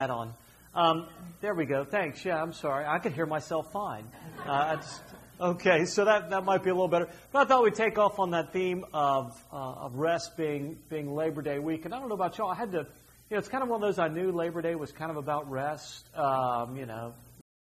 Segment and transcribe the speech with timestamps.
[0.00, 0.32] that on.
[0.76, 1.08] Um,
[1.40, 1.82] there we go.
[1.82, 2.24] Thanks.
[2.24, 2.86] Yeah, I'm sorry.
[2.86, 4.04] I could hear myself fine.
[4.46, 5.02] Uh, just,
[5.40, 7.08] okay, so that, that might be a little better.
[7.32, 11.12] But I thought we'd take off on that theme of, uh, of rest being, being
[11.12, 11.84] Labor Day week.
[11.84, 12.48] And I don't know about y'all.
[12.48, 12.84] I had to, you
[13.32, 15.50] know, it's kind of one of those I knew Labor Day was kind of about
[15.50, 16.08] rest.
[16.14, 17.12] Um, you know,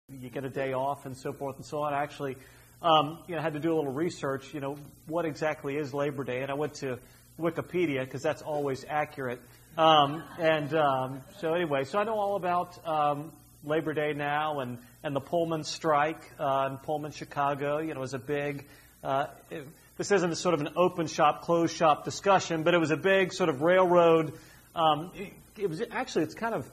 [0.08, 1.92] you get a day off and so forth and so on.
[1.92, 2.38] I actually,
[2.80, 4.54] um, you know, had to do a little research.
[4.54, 4.78] You know,
[5.08, 6.40] what exactly is Labor Day?
[6.40, 6.98] And I went to
[7.38, 9.42] Wikipedia because that's always accurate.
[9.76, 13.32] Um, and um, so anyway, so I know all about um,
[13.64, 17.78] Labor Day now and, and the Pullman strike uh, in Pullman, Chicago.
[17.78, 18.66] You know, it was a big.
[19.02, 19.66] Uh, it,
[19.96, 22.96] this isn't a sort of an open shop, closed shop discussion, but it was a
[22.96, 24.34] big sort of railroad.
[24.76, 26.70] Um, it, it, was actually, it's kind of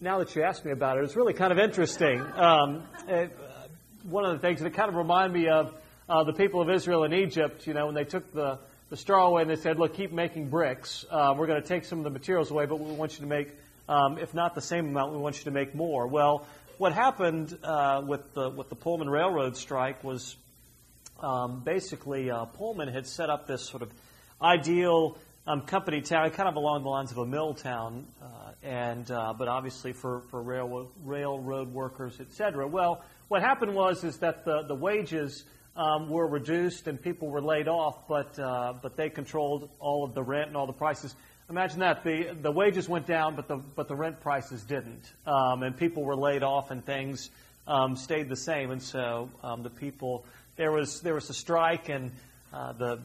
[0.00, 2.20] now that you asked me about it, it's really kind of interesting.
[2.20, 3.68] Um, it, uh,
[4.04, 5.74] one of the things that it kind of reminded me of
[6.08, 7.66] uh, the people of Israel in Egypt.
[7.66, 8.58] You know, when they took the
[8.92, 11.06] the straw away and they said, look, keep making bricks.
[11.10, 13.26] Uh, we're going to take some of the materials away, but we want you to
[13.26, 13.48] make,
[13.88, 16.06] um, if not the same amount, we want you to make more.
[16.06, 16.46] Well,
[16.76, 20.36] what happened uh, with, the, with the Pullman Railroad strike was
[21.20, 23.90] um, basically uh, Pullman had set up this sort of
[24.42, 25.16] ideal
[25.46, 28.26] um, company town, kind of along the lines of a mill town, uh,
[28.62, 32.68] and uh, but obviously for, for railroad, railroad workers, et cetera.
[32.68, 35.44] Well, what happened was is that the, the wages
[35.76, 40.14] um, were reduced and people were laid off, but uh, but they controlled all of
[40.14, 41.14] the rent and all the prices.
[41.48, 45.62] Imagine that the the wages went down, but the but the rent prices didn't, um,
[45.62, 47.30] and people were laid off and things
[47.66, 48.70] um, stayed the same.
[48.70, 50.24] And so um, the people
[50.56, 52.12] there was there was a strike and
[52.52, 53.00] uh, the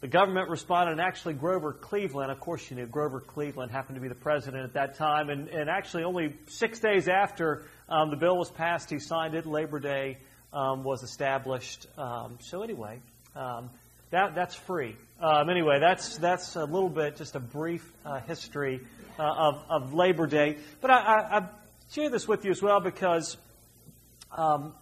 [0.00, 4.00] the government responded, and actually Grover Cleveland, of course you knew Grover Cleveland happened to
[4.00, 8.16] be the president at that time, and, and actually only six days after um, the
[8.16, 10.18] bill was passed, he signed it Labor Day
[10.52, 11.86] um, was established.
[11.98, 13.00] Um, so anyway,
[13.34, 13.70] um,
[14.10, 14.96] that that's free.
[15.20, 18.80] Um, anyway, that's that's a little bit just a brief uh, history
[19.18, 20.56] uh, of of Labor Day.
[20.80, 21.48] But I, I, I,
[21.90, 23.36] share this with you as well because
[24.36, 24.74] um,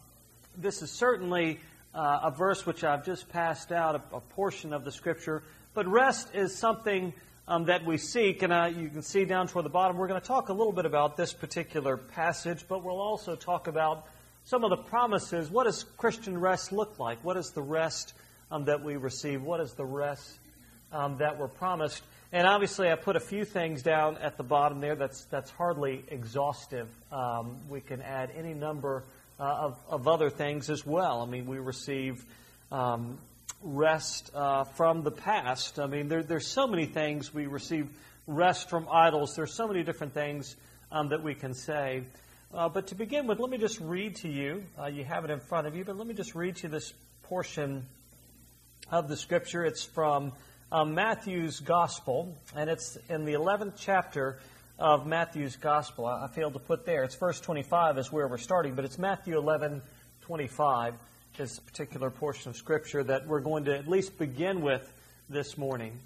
[0.56, 1.60] this is certainly
[1.94, 5.42] uh, a verse which I've just passed out a, a, portion of the Scripture.
[5.74, 7.12] But rest is something.
[7.46, 8.42] Um, that we seek.
[8.42, 10.86] And you can see down toward the bottom, we're going to talk a little bit
[10.86, 14.06] about this particular passage, but we'll also talk about
[14.44, 15.50] some of the promises.
[15.50, 17.24] What does Christian rest look like?
[17.24, 18.14] What is the rest
[18.50, 19.42] um, that we receive?
[19.42, 20.38] What is the rest
[20.92, 22.02] um, that we're promised?
[22.32, 24.96] And obviously, I put a few things down at the bottom there.
[24.96, 26.88] That's that's hardly exhaustive.
[27.12, 29.04] Um, we can add any number
[29.38, 31.22] uh, of of other things as well.
[31.22, 32.24] I mean, we receive
[32.72, 33.18] um,
[33.62, 35.78] rest uh, from the past.
[35.78, 37.88] I mean, there, there's so many things we receive
[38.26, 39.34] rest from idols.
[39.36, 40.56] There's so many different things
[40.92, 42.02] um, that we can say.
[42.54, 44.62] Uh, but to begin with, let me just read to you.
[44.80, 46.68] Uh, you have it in front of you, but let me just read to you
[46.68, 46.94] this
[47.24, 47.84] portion
[48.92, 49.64] of the scripture.
[49.64, 50.30] It's from
[50.70, 54.38] uh, Matthew's Gospel, and it's in the 11th chapter
[54.78, 56.06] of Matthew's Gospel.
[56.06, 57.02] I, I, failed to put there.
[57.02, 59.82] It's verse 25 is where we're starting, but it's Matthew 11,
[60.20, 60.94] 25,
[61.36, 64.92] this particular portion of scripture that we're going to at least begin with
[65.28, 65.98] this morning.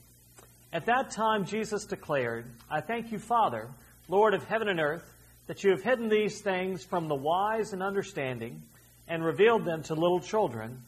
[0.72, 3.68] At that time, Jesus declared, I thank you, Father,
[4.08, 5.14] Lord of heaven and earth
[5.48, 8.62] that you have hidden these things from the wise and understanding
[9.08, 10.82] and revealed them to little children.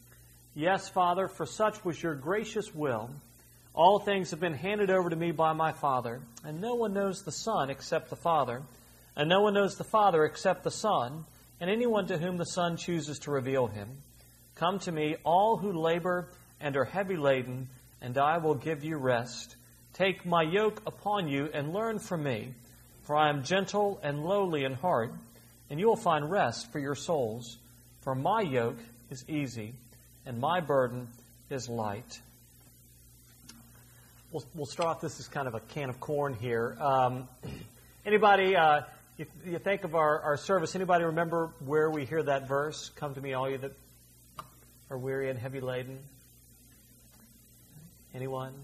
[0.55, 3.11] Yes, Father, for such was your gracious will.
[3.75, 7.23] All things have been handed over to me by my Father, and no one knows
[7.23, 8.63] the Son except the Father,
[9.17, 11.25] and no one knows the Father except the Son,
[11.59, 13.89] and anyone to whom the Son chooses to reveal him.
[14.57, 16.29] Come to me, all who labor
[16.61, 17.69] and are heavy laden,
[18.03, 19.57] and I will give you rest.
[19.95, 22.55] Take my yoke upon you and learn from me
[23.11, 25.13] for I am gentle and lowly in heart,
[25.69, 27.59] and you will find rest for your souls.
[28.03, 28.79] For my yoke
[29.11, 29.75] is easy,
[30.25, 31.09] and my burden
[31.51, 32.21] is light.
[34.31, 35.01] We'll, we'll start off.
[35.01, 36.77] This is kind of a can of corn here.
[36.81, 37.27] Um,
[38.07, 38.83] anybody, uh,
[39.17, 42.93] you, you, think of our, our service, anybody remember where we hear that verse?
[42.95, 43.73] Come to me, all you that
[44.89, 45.99] are weary and heavy laden.
[48.15, 48.55] Anyone?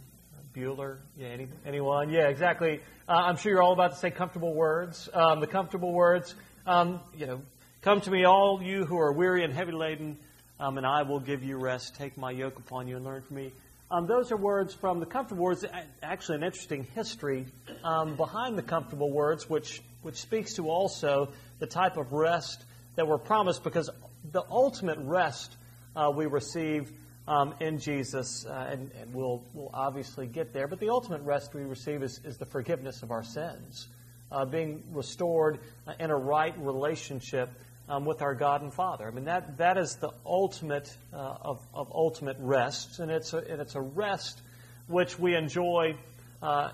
[0.56, 0.96] Bueller?
[1.18, 2.08] Yeah, any, anyone?
[2.08, 2.80] Yeah, exactly.
[3.06, 5.06] Uh, I'm sure you're all about to say comfortable words.
[5.12, 6.34] Um, the comfortable words,
[6.66, 7.42] um, you know,
[7.82, 10.16] come to me, all you who are weary and heavy laden,
[10.58, 11.97] um, and I will give you rest.
[11.97, 13.53] Take my yoke upon you and learn from me.
[13.91, 15.62] Um, those are words from the comfortable words.
[16.03, 17.44] Actually, an interesting history
[17.84, 21.28] um, behind the comfortable words, which which speaks to also
[21.59, 22.64] the type of rest
[22.94, 23.91] that we're promised, because
[24.32, 25.54] the ultimate rest
[25.94, 26.91] uh, we receive
[27.28, 30.68] um, in Jesus, uh, and, and, we'll, we'll obviously get there.
[30.68, 33.88] But the ultimate rest we receive is, is the forgiveness of our sins,
[34.30, 35.58] uh, being restored
[35.98, 37.50] in a right relationship
[37.88, 39.06] um, with our God and Father.
[39.06, 43.38] I mean, that, that is the ultimate uh, of, of ultimate rest, and it's a,
[43.38, 44.40] and it's a rest
[44.86, 45.96] which we enjoy
[46.42, 46.70] uh,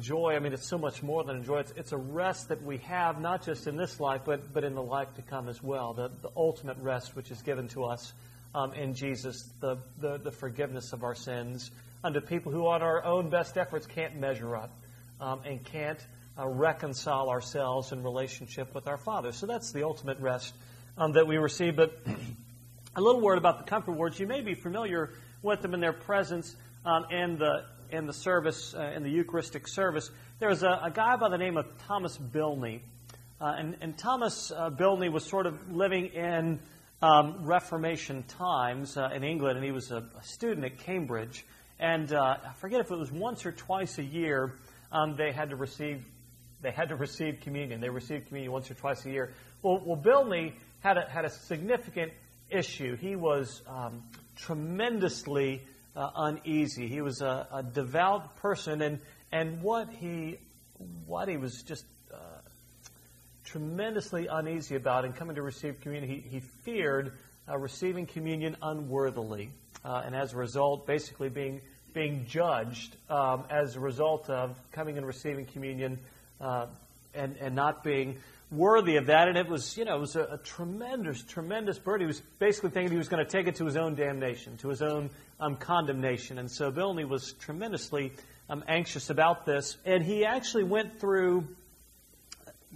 [0.00, 1.60] joy, I mean, it's so much more than a joy.
[1.60, 4.74] It's, it's, a rest that we have, not just in this life, but, but in
[4.74, 5.94] the life to come as well.
[5.94, 8.12] The, the ultimate rest which is given to us
[8.56, 11.70] um, in Jesus, the, the, the, forgiveness of our sins
[12.02, 14.70] unto people who, on our own best efforts, can't measure up
[15.20, 15.98] um, and can't
[16.38, 19.30] uh, reconcile ourselves in relationship with our Father.
[19.32, 20.54] So that's the ultimate rest
[20.96, 21.76] um, that we receive.
[21.76, 22.00] But
[22.96, 24.18] a little word about the comfort words.
[24.18, 25.12] You may be familiar
[25.42, 26.56] with them in their presence
[26.86, 30.10] um, in the in the service, uh, in the Eucharistic service,
[30.40, 32.80] there was a, a, guy by the name of Thomas Bilney.
[33.40, 36.58] Uh, and, and, Thomas uh, Bilney was sort of living in
[37.02, 41.44] um, Reformation times uh, in England, and he was a, a student at Cambridge.
[41.78, 44.54] And uh, I forget if it was once or twice a year
[44.92, 46.04] um, they had to receive
[46.62, 47.80] they had to receive communion.
[47.80, 49.34] They received communion once or twice a year.
[49.62, 52.12] Well, well Bilney had a, had a significant
[52.50, 52.96] issue.
[52.96, 54.02] He was um,
[54.36, 55.62] tremendously
[55.94, 56.88] uh, uneasy.
[56.88, 59.00] He was a, a, devout person, and,
[59.32, 60.38] and what he
[61.06, 61.84] what he was just
[63.46, 67.12] tremendously uneasy about in coming to receive communion, he, he feared
[67.48, 69.50] uh, receiving communion unworthily,
[69.84, 71.62] uh, and as a result, basically being
[71.94, 75.98] being judged um, as a result of coming and receiving communion
[76.42, 76.66] uh,
[77.14, 78.18] and and not being
[78.50, 79.28] worthy of that.
[79.28, 82.02] And it was, you know, it was a, a tremendous, tremendous burden.
[82.02, 84.68] He was basically thinking he was going to take it to his own damnation, to
[84.68, 85.10] his own
[85.40, 86.38] um, condemnation.
[86.38, 88.12] And so Bilney was tremendously
[88.48, 89.76] um, anxious about this.
[89.84, 91.48] And he actually went through,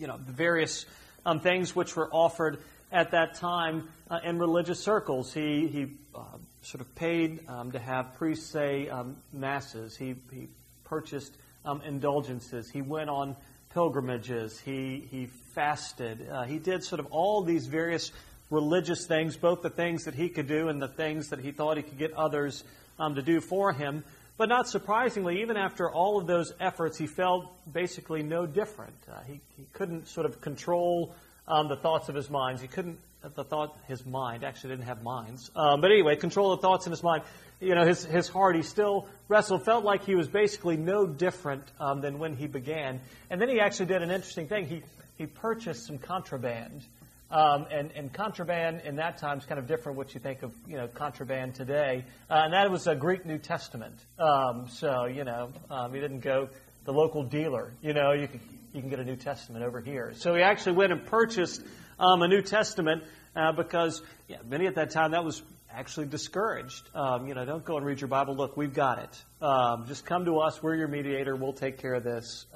[0.00, 0.86] you know, the various
[1.26, 2.58] um, things which were offered
[2.90, 5.32] at that time uh, in religious circles.
[5.32, 6.22] He, he uh,
[6.62, 9.96] sort of paid um, to have priests say um, masses.
[9.96, 10.48] He, he
[10.84, 12.70] purchased um, indulgences.
[12.70, 13.36] He went on
[13.74, 14.58] pilgrimages.
[14.58, 16.26] He, he fasted.
[16.28, 18.10] Uh, he did sort of all these various
[18.48, 21.76] religious things, both the things that he could do and the things that he thought
[21.76, 22.64] he could get others
[22.98, 24.02] um, to do for him.
[24.40, 28.96] But not surprisingly, even after all of those efforts, he felt basically no different.
[29.06, 31.14] Uh, he, he couldn't sort of control
[31.46, 32.58] um, the thoughts of his mind.
[32.58, 32.98] He couldn't,
[33.34, 35.50] the thought, his mind, actually didn't have minds.
[35.54, 37.22] Um, but anyway, control the thoughts in his mind.
[37.60, 41.64] You know, his, his heart, he still wrestled, felt like he was basically no different
[41.78, 43.02] um, than when he began.
[43.28, 44.66] And then he actually did an interesting thing.
[44.66, 44.82] He,
[45.18, 46.82] he purchased some contraband.
[47.30, 50.52] Um, and, and, contraband in that time is kind of different what you think of,
[50.66, 52.04] you know, contraband today.
[52.28, 53.94] Uh, and that was a Greek New Testament.
[54.18, 56.48] Um, so, you know, um, he didn't go
[56.84, 57.72] the local dealer.
[57.82, 58.40] You know, you can,
[58.72, 60.12] you can get a New Testament over here.
[60.16, 61.62] So he actually went and purchased
[62.00, 63.04] um, a New Testament
[63.36, 65.40] uh, because yeah, many at that time that was
[65.72, 66.90] actually discouraged.
[66.96, 68.34] Um, you know, don't go and read your Bible.
[68.34, 69.44] Look, we've got it.
[69.44, 70.60] Um, just come to us.
[70.60, 71.36] We're your mediator.
[71.36, 72.46] We'll take care of this.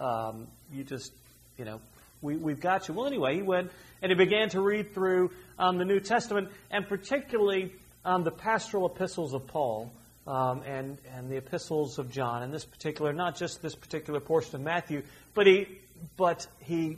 [0.73, 1.13] you just,
[1.57, 1.81] you know,
[2.25, 2.95] we, we've got you.
[2.95, 3.71] Well, anyway, he went
[4.03, 7.71] and he began to read through um, the New Testament, and particularly
[8.05, 9.93] um, the pastoral epistles of Paul
[10.27, 12.43] um, and, and the epistles of John.
[12.43, 15.03] In this particular, not just this particular portion of Matthew,
[15.35, 15.69] but he,
[16.17, 16.97] but he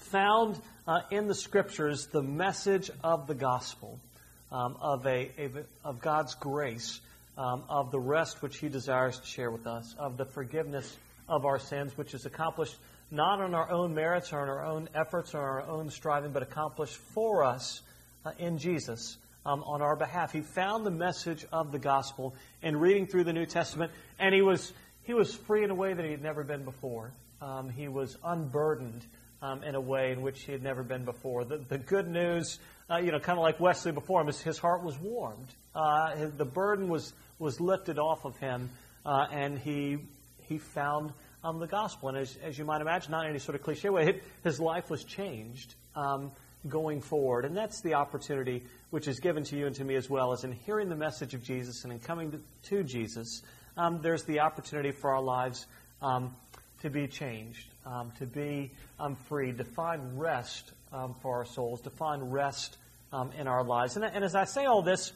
[0.00, 4.00] found uh, in the scriptures the message of the gospel,
[4.50, 5.50] um, of, a, a,
[5.84, 7.00] of God's grace,
[7.38, 10.96] um, of the rest which he desires to share with us, of the forgiveness
[11.28, 12.76] of our sins, which is accomplished
[13.12, 16.42] not on our own merits or on our own efforts or our own striving, but
[16.42, 17.82] accomplished for us
[18.24, 20.32] uh, in Jesus um, on our behalf.
[20.32, 24.40] He found the message of the gospel in reading through the New Testament, and he
[24.40, 24.72] was,
[25.02, 27.12] he was free in a way that he had never been before.
[27.42, 29.04] Um, he was unburdened
[29.42, 31.44] um, in a way in which he had never been before.
[31.44, 34.58] The, the good news, uh, you know, kind of like Wesley before him, his, his
[34.58, 35.48] heart was warmed.
[35.74, 38.70] Uh, his, the burden was, was lifted off of him,
[39.04, 39.98] uh, and he,
[40.48, 41.12] he found
[41.44, 42.08] um, the gospel.
[42.08, 44.90] And as, as you might imagine, not in any sort of cliche way, his life
[44.90, 46.32] was changed um,
[46.68, 47.44] going forward.
[47.44, 50.44] And that's the opportunity which is given to you and to me as well, as
[50.44, 53.42] in hearing the message of Jesus and in coming to, to Jesus,
[53.76, 55.66] um, there's the opportunity for our lives
[56.00, 56.34] um,
[56.82, 60.72] to be changed, um, to be um, free, to find rest
[61.22, 62.76] for our souls, to find rest
[63.38, 63.96] in our lives.
[63.96, 65.12] And, and as I say all this,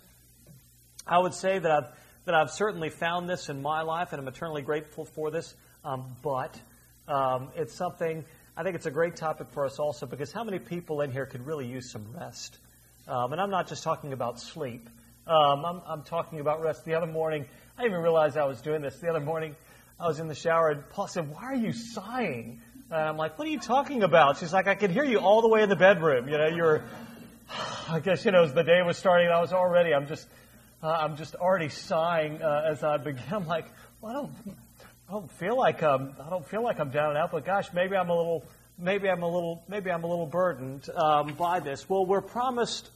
[1.07, 1.85] I would say that I've
[2.27, 5.55] that I've certainly found this in my life, and I'm eternally grateful for this.
[5.87, 6.59] Um, but
[7.07, 8.25] um, it's something,
[8.57, 11.27] I think it's a great topic for us also because how many people in here
[11.27, 12.59] could really use some rest?
[13.07, 14.91] Um, and I'm not just talking about sleep.
[15.29, 16.85] Um, I'm, I'm, talking about rest.
[16.85, 17.45] The other morning,
[17.79, 18.97] I didn't even realize I was doing this.
[18.97, 19.55] The other morning,
[20.01, 22.61] I was in the shower and Paula said, Why are you sighing?
[22.91, 24.39] And I'm like, What are you talking about?
[24.39, 26.29] She's like, I could hear you all the way in the bedroom.
[26.29, 26.83] You know, you're,
[27.89, 30.27] I guess, you know, as the day was starting, I was already, I'm just,
[30.83, 33.23] uh, I'm just already sighing uh, as I begin.
[33.31, 33.67] I'm like,
[34.01, 34.57] well, I don't,
[35.09, 37.73] I don't feel like I'm, I don't feel like I'm down and out, but gosh,
[37.73, 38.45] maybe I'm a little,
[38.77, 41.89] maybe I'm a little, maybe I'm a little burdened um, by this.
[41.89, 42.91] Well, we're promised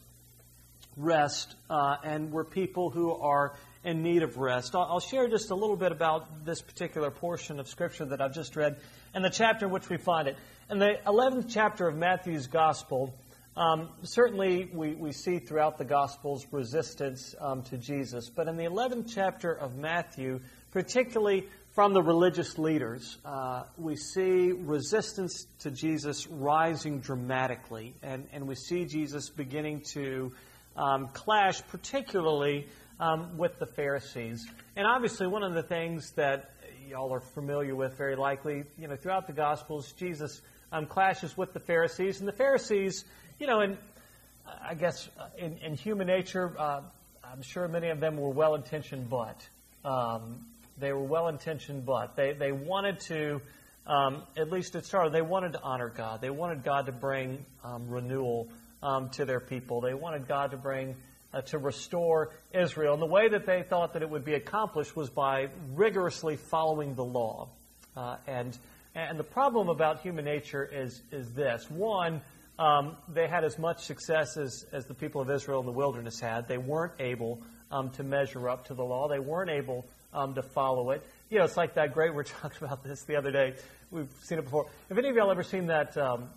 [0.96, 4.74] rest, uh, and we're people who are in need of rest.
[4.74, 8.34] I'll, I'll share just a little bit about this particular portion of Scripture that I've
[8.34, 8.80] just read
[9.14, 10.36] and the chapter in which we find it.
[10.68, 13.14] In the 11th chapter of Matthew's Gospel,
[13.56, 18.28] um, certainly we, we see throughout the Gospels resistance um, to Jesus.
[18.28, 20.40] But in the 11th chapter of Matthew,
[20.72, 27.94] particularly from the religious leaders, uh, we see resistance to Jesus rising dramatically.
[28.02, 30.32] And, and we see Jesus beginning to
[30.76, 32.66] um, clash, particularly
[32.98, 34.46] um, with the Pharisees.
[34.76, 36.50] And obviously, one of the things that
[36.88, 41.52] y'all are familiar with very likely, you know, throughout the Gospels, Jesus um, clashes with
[41.52, 42.18] the Pharisees.
[42.18, 43.04] And the Pharisees,
[43.38, 43.78] you know, and
[44.60, 46.80] I guess uh, in, in human nature, uh,
[47.24, 49.48] I'm sure many of them were well intentioned, but
[49.84, 50.46] um,
[50.80, 53.40] they were well intentioned, but they, they wanted to,
[53.86, 56.20] um, at least it started, they wanted to honor God.
[56.20, 58.48] They wanted God to bring um, renewal
[58.82, 59.80] um, to their people.
[59.80, 60.96] They wanted God to bring
[61.32, 62.94] uh, to restore Israel.
[62.94, 66.94] And the way that they thought that it would be accomplished was by rigorously following
[66.94, 67.48] the law.
[67.96, 68.56] Uh, and,
[68.94, 71.70] and the problem about human nature is, is this.
[71.70, 72.20] One,
[72.58, 76.20] um, they had as much success as, as the people of Israel in the wilderness
[76.20, 76.46] had.
[76.48, 79.08] They weren't able um, to measure up to the law.
[79.08, 81.02] They weren't able um, to follow it.
[81.30, 83.54] You know, it's like that great, we talking about this the other day.
[83.90, 84.66] We've seen it before.
[84.88, 86.28] Have any of y'all ever seen that um,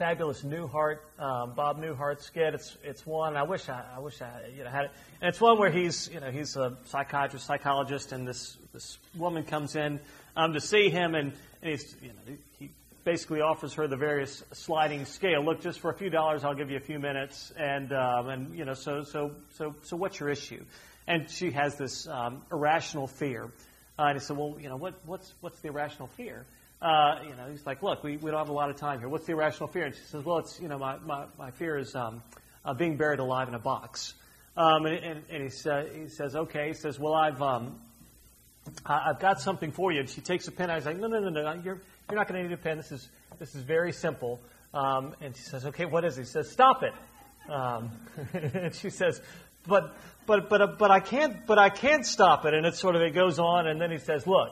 [0.00, 2.54] fabulous Newhart, um, Bob Newhart skit.
[2.54, 3.36] It's it's one.
[3.36, 4.90] I wish I, I wish I you know had it.
[5.20, 9.44] And it's one where he's you know he's a psychiatrist, psychologist, and this this woman
[9.44, 10.00] comes in
[10.36, 12.70] um, to see him, and, and he's you know he
[13.04, 15.44] basically offers her the various sliding scale.
[15.44, 18.56] Look, just for a few dollars, I'll give you a few minutes, and um, and
[18.56, 20.64] you know so so so so what's your issue?
[21.10, 23.44] And she has this um, irrational fear.
[23.98, 26.46] Uh, and I said, well, you know what what's what's the irrational fear?
[26.82, 29.08] uh, you know, he's like, look, we, we don't have a lot of time here.
[29.08, 29.84] What's the irrational fear?
[29.84, 32.22] And she says, well, it's, you know, my, my, my fear is um,
[32.64, 34.14] uh, being buried alive in a box.
[34.56, 36.68] Um, and, and, and he, sa- he says, okay.
[36.68, 37.78] He says, well, I've, um,
[38.86, 40.00] I've got something for you.
[40.00, 40.70] And she takes a pen.
[40.70, 42.78] I was like, no, no, no, no, you're, you're not going to need a pen.
[42.78, 44.40] This is, this is very simple.
[44.72, 46.22] Um, and she says, okay, what is it?
[46.22, 46.94] He says, stop it.
[47.52, 47.90] Um,
[48.32, 49.20] and she says,
[49.66, 52.54] but, but, but, but I can't, but I can't stop it.
[52.54, 53.66] And it sort of, it goes on.
[53.66, 54.50] And then he says, look,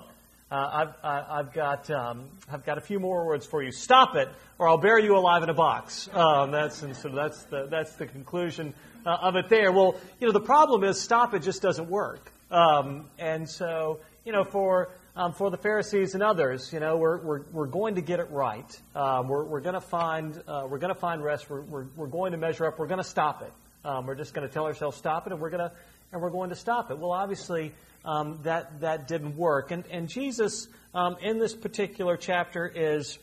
[0.50, 3.70] uh, I've, I've, got, um, I've got a few more words for you.
[3.70, 6.08] Stop it, or I'll bury you alive in a box.
[6.12, 8.72] Um, that's, and so that's, the, that's the conclusion
[9.04, 9.72] uh, of it there.
[9.72, 12.32] Well, you know, the problem is stop it just doesn't work.
[12.50, 17.18] Um, and so, you know, for, um, for the Pharisees and others, you know, we're,
[17.18, 18.80] we're, we're going to get it right.
[18.94, 21.50] Um, we're we're going to find, uh, we're going to find rest.
[21.50, 22.78] We're, we're, we're going to measure up.
[22.78, 23.52] We're going to stop it.
[23.84, 25.72] Um, we're just going to tell ourselves stop it, and we're going to,
[26.12, 26.98] and we're going to stop it.
[26.98, 27.72] Well, obviously,
[28.04, 29.70] um, that, that didn't work.
[29.70, 33.18] And, and Jesus, um, in this particular chapter, is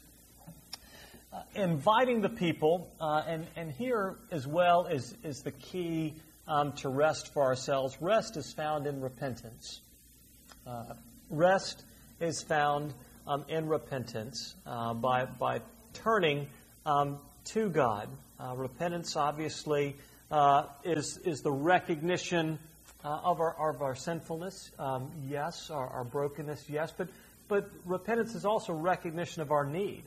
[1.34, 6.14] uh, inviting the people, uh, and, and here as well is, is the key
[6.48, 7.98] um, to rest for ourselves.
[8.00, 9.82] Rest is found in repentance.
[10.66, 10.94] Uh,
[11.30, 11.84] rest
[12.20, 12.94] is found
[13.28, 15.60] um, in repentance uh, by, by
[15.94, 16.48] turning
[16.86, 18.10] um, to God.
[18.40, 19.96] Uh, repentance, obviously,
[20.32, 22.60] uh, is, is the recognition
[23.04, 27.08] uh, of, our, of our sinfulness, um, yes, our, our, brokenness, yes, but,
[27.48, 30.04] but repentance is also recognition of our need,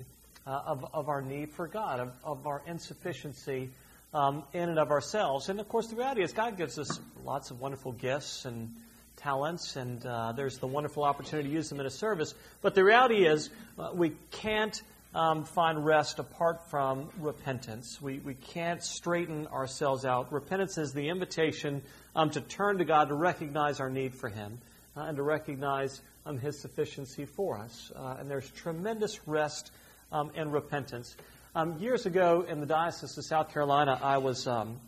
[0.47, 3.71] uh, of, of our need for God, of, of our insufficiency
[4.13, 5.49] um, in and of ourselves.
[5.49, 8.75] And of course, the reality is God gives us lots of wonderful gifts and
[9.17, 12.35] talents, and uh, there's the wonderful opportunity to use them in a service.
[12.63, 14.81] But the reality is, uh, we can't
[15.15, 18.01] um, find rest apart from repentance.
[18.01, 20.33] We, we can't straighten ourselves out.
[20.33, 21.83] Repentance is the invitation
[22.15, 24.59] um, to turn to God, to recognize our need for Him,
[24.97, 27.91] uh, and to recognize um, His sufficiency for us.
[27.97, 29.71] Uh, and there's tremendous rest
[30.13, 31.17] um, in repentance.
[31.55, 34.79] Um, years ago in the Diocese of South Carolina, I was um,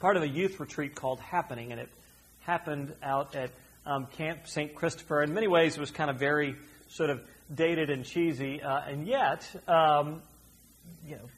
[0.00, 1.88] part of a youth retreat called Happening, and it
[2.40, 3.50] happened out at
[3.86, 4.74] um, Camp St.
[4.74, 5.22] Christopher.
[5.22, 6.56] In many ways, it was kind of very
[6.88, 7.22] sort of
[7.54, 9.48] dated and cheesy, uh, and yet,
[11.06, 11.28] you know,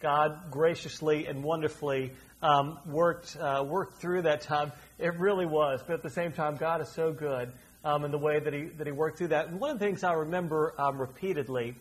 [0.00, 4.72] God graciously and wonderfully um, worked uh, worked through that time.
[4.98, 7.52] It really was, but at the same time, God is so good
[7.84, 9.48] um, in the way that he that he worked through that.
[9.48, 11.74] And one of the things I remember um, repeatedly,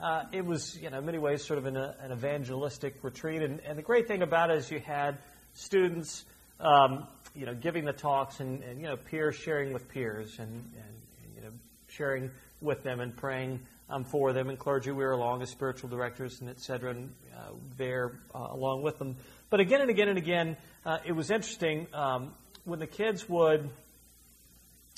[0.00, 3.60] uh, it was you know in many ways sort of an, an evangelistic retreat, and,
[3.60, 5.18] and, the great thing about it is you had
[5.54, 6.24] students.
[6.58, 10.48] Um, you know, giving the talks and, and, you know, peers sharing with peers and,
[10.48, 11.50] and, you know,
[11.86, 12.30] sharing
[12.60, 16.40] with them and praying um, for them, and clergy we were along as spiritual directors
[16.40, 19.16] and et cetera, and uh, there uh, along with them.
[19.50, 22.34] But again and again and again, uh, it was interesting um,
[22.64, 23.70] when the kids would,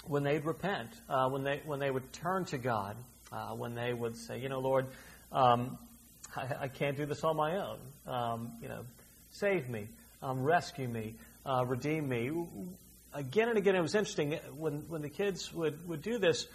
[0.07, 2.97] when they'd repent, uh, when they when they would turn to God,
[3.31, 4.87] uh, when they would say, you know, Lord,
[5.33, 5.79] um,
[6.35, 7.79] I, I, can't do this on my own.
[8.07, 8.85] Um, you know,
[9.31, 9.89] save me,
[10.23, 12.31] um, rescue me, uh, redeem me.
[13.13, 16.47] again and again, it was interesting when when the kids would would do this.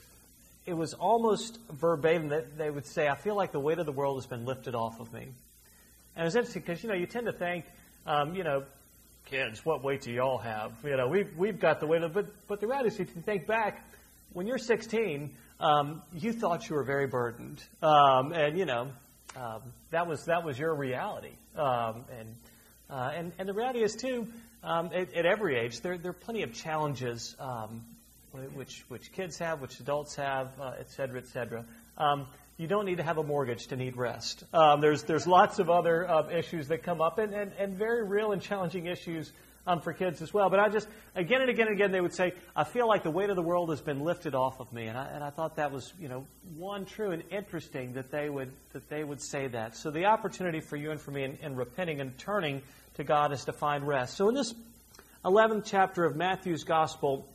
[0.65, 3.91] It was almost verbatim that they would say, "I feel like the weight of the
[3.91, 5.23] world has been lifted off of me."
[6.15, 7.65] And it was interesting because you know you tend to think,
[8.05, 8.63] um, you know,
[9.25, 10.73] kids, what weight do y'all have?
[10.83, 13.21] You know, we've we've got the weight of, but but the reality is, if you
[13.21, 13.83] think back,
[14.33, 18.89] when you're 16, um, you thought you were very burdened, um, and you know
[19.35, 21.31] um, that was that was your reality.
[21.55, 22.35] Um, and,
[22.89, 24.27] uh, and and the reality is too,
[24.63, 27.35] um, at, at, every age, there there are plenty of challenges
[28.53, 31.65] which which kids have, which adults have, uh, et cetera, et cetera.
[32.57, 34.43] you don't need to have a mortgage to need rest.
[34.81, 38.31] there's there's lots of other uh, issues that come up, and, and, and very real
[38.31, 39.31] and challenging issues
[39.65, 40.49] um, for kids as well.
[40.49, 43.11] But I just, again and again and again, they would say, I feel like the
[43.11, 44.87] weight of the world has been lifted off of me.
[44.87, 46.25] And I, and I thought that was, you know,
[46.57, 49.75] one, true and interesting that they would, that they would say that.
[49.75, 52.61] So the opportunity for you and for me in, in repenting and turning
[52.95, 54.17] to God is to find rest.
[54.17, 54.53] So in this
[55.25, 57.27] 11th chapter of Matthew's Gospel,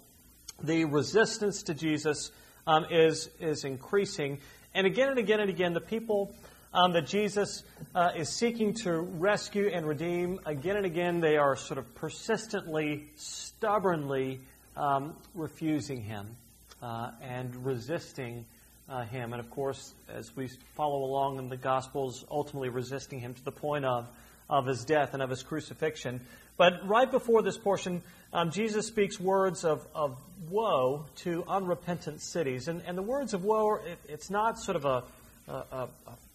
[0.62, 2.30] the resistance to Jesus
[2.66, 4.38] um, is, is increasing.
[4.74, 6.34] And again and again and again, the people
[6.72, 7.62] um, that Jesus
[7.94, 10.40] uh, is seeking to rescue and redeem.
[10.44, 14.40] Again and again, they are sort of persistently, stubbornly
[14.76, 16.36] um, refusing him
[16.82, 18.44] uh, and resisting
[18.88, 19.32] uh, him.
[19.32, 23.52] And of course, as we follow along in the Gospels, ultimately resisting him to the
[23.52, 24.08] point of,
[24.48, 26.20] of his death and of his crucifixion.
[26.56, 28.02] But right before this portion,
[28.32, 30.18] um, Jesus speaks words of, of
[30.50, 32.68] woe to unrepentant cities.
[32.68, 35.04] And, and the words of woe, it, it's not sort of a,
[35.48, 35.88] a, a,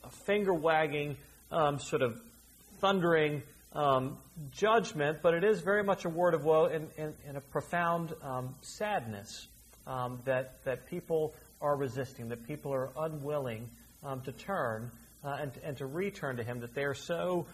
[0.03, 1.17] a finger wagging,
[1.51, 2.19] um, sort of
[2.79, 3.43] thundering
[3.73, 4.17] um,
[4.51, 8.13] judgment, but it is very much a word of woe and, and, and a profound
[8.21, 9.47] um, sadness
[9.87, 13.69] um, that, that people are resisting, that people are unwilling
[14.03, 14.91] um, to turn
[15.23, 17.45] uh, and, and to return to Him, that they are so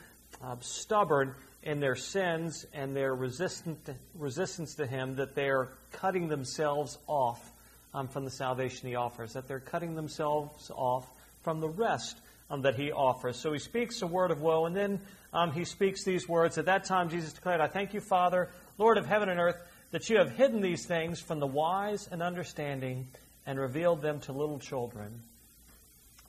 [0.44, 6.28] uh, stubborn in their sins and their resistant, resistance to Him that they are cutting
[6.28, 7.52] themselves off
[7.94, 11.08] um, from the salvation He offers, that they're cutting themselves off
[11.42, 12.20] from the rest
[12.50, 13.38] um, that he offers.
[13.38, 15.02] So he speaks a word of woe, and then
[15.34, 16.58] um, he speaks these words.
[16.58, 19.58] At that time, Jesus declared, I thank you, Father, Lord of heaven and earth,
[19.92, 23.08] that you have hidden these things from the wise and understanding
[23.46, 25.22] and revealed them to little children.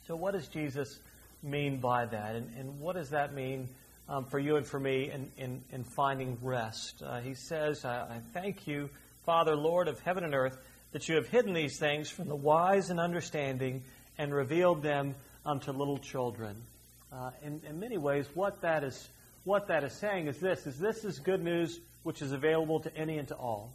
[0.07, 0.99] So, what does Jesus
[1.43, 2.35] mean by that?
[2.35, 3.69] And, and what does that mean
[4.11, 7.03] um, for you and for me in, in, in finding rest?
[7.03, 8.91] Uh, he says, I, I thank you,
[9.25, 10.59] Father, Lord of heaven and earth,
[10.93, 13.85] that you have hidden these things from the wise and understanding
[14.19, 15.15] and revealed them
[15.47, 16.57] unto little children.
[17.13, 19.09] Uh, in, in many ways, what that is
[19.45, 22.95] what that is saying is this: is this is good news which is available to
[22.95, 23.73] any and to all.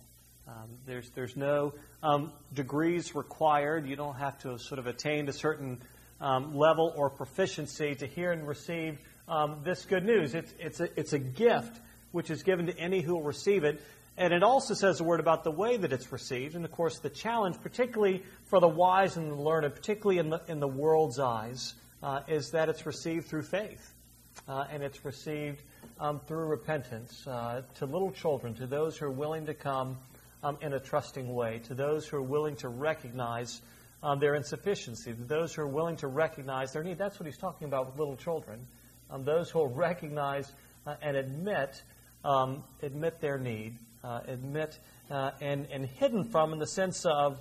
[0.47, 3.87] Um, there's there's no um, degrees required.
[3.87, 5.81] You don't have to sort of attain a certain
[6.21, 10.35] um, level or proficiency to hear and receive um, this good news.
[10.35, 11.79] It's it's a it's a gift
[12.11, 13.81] which is given to any who will receive it.
[14.17, 16.55] And it also says a word about the way that it's received.
[16.55, 20.41] And of course, the challenge, particularly for the wise and the learned, particularly in the,
[20.47, 23.93] in the world's eyes, uh, is that it's received through faith.
[24.47, 25.61] Uh, and it's received
[25.99, 29.97] um, through repentance uh, to little children, to those who are willing to come
[30.43, 33.61] um, in a trusting way, to those who are willing to recognize
[34.03, 36.97] um, their insufficiency, to those who are willing to recognize their need.
[36.97, 38.65] That's what he's talking about with little children.
[39.09, 40.51] Um, those who will recognize
[40.85, 41.81] uh, and admit,
[42.23, 47.39] um, admit their need uh, admit uh, and, and hidden from in the sense of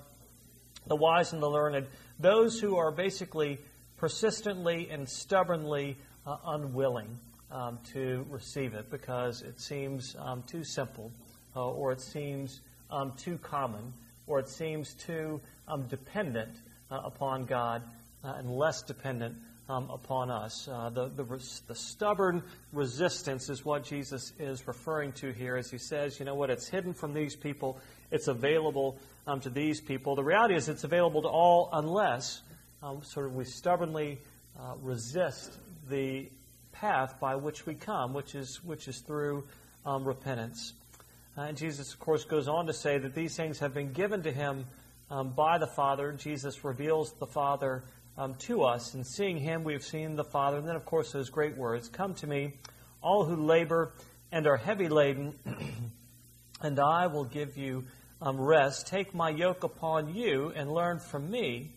[0.86, 1.86] the wise and the learned,
[2.18, 3.58] those who are basically
[3.96, 5.96] persistently and stubbornly
[6.26, 7.18] uh, unwilling
[7.50, 11.12] um, to receive it because it seems um, too simple
[11.54, 13.92] uh, or it seems um, too common
[14.26, 16.56] or it seems too um, dependent
[16.90, 17.82] uh, upon God
[18.22, 19.36] and less dependent
[19.68, 20.68] um, upon us.
[20.68, 21.24] Uh, the, the,
[21.66, 26.34] the, stubborn resistance is what Jesus is referring to here as he says, you know
[26.34, 27.78] what, it's hidden from these people,
[28.10, 30.14] it's available um, to these people.
[30.16, 32.42] The reality is it's available to all unless
[32.82, 34.18] um, sort of we stubbornly
[34.60, 36.28] uh, resist the
[36.72, 39.44] path by which we come, which is, which is through
[39.86, 40.74] um, repentance.
[41.36, 44.22] Uh, and Jesus, of course, goes on to say that these things have been given
[44.22, 44.66] to him
[45.10, 46.12] um, by the Father.
[46.12, 47.82] Jesus reveals the Father
[48.16, 48.94] um, to us.
[48.94, 50.58] And seeing him, we've seen the Father.
[50.58, 52.54] And then, of course, those great words Come to me,
[53.02, 53.92] all who labor
[54.32, 55.34] and are heavy laden,
[56.60, 57.84] and I will give you
[58.20, 58.86] um, rest.
[58.86, 61.70] Take my yoke upon you and learn from me,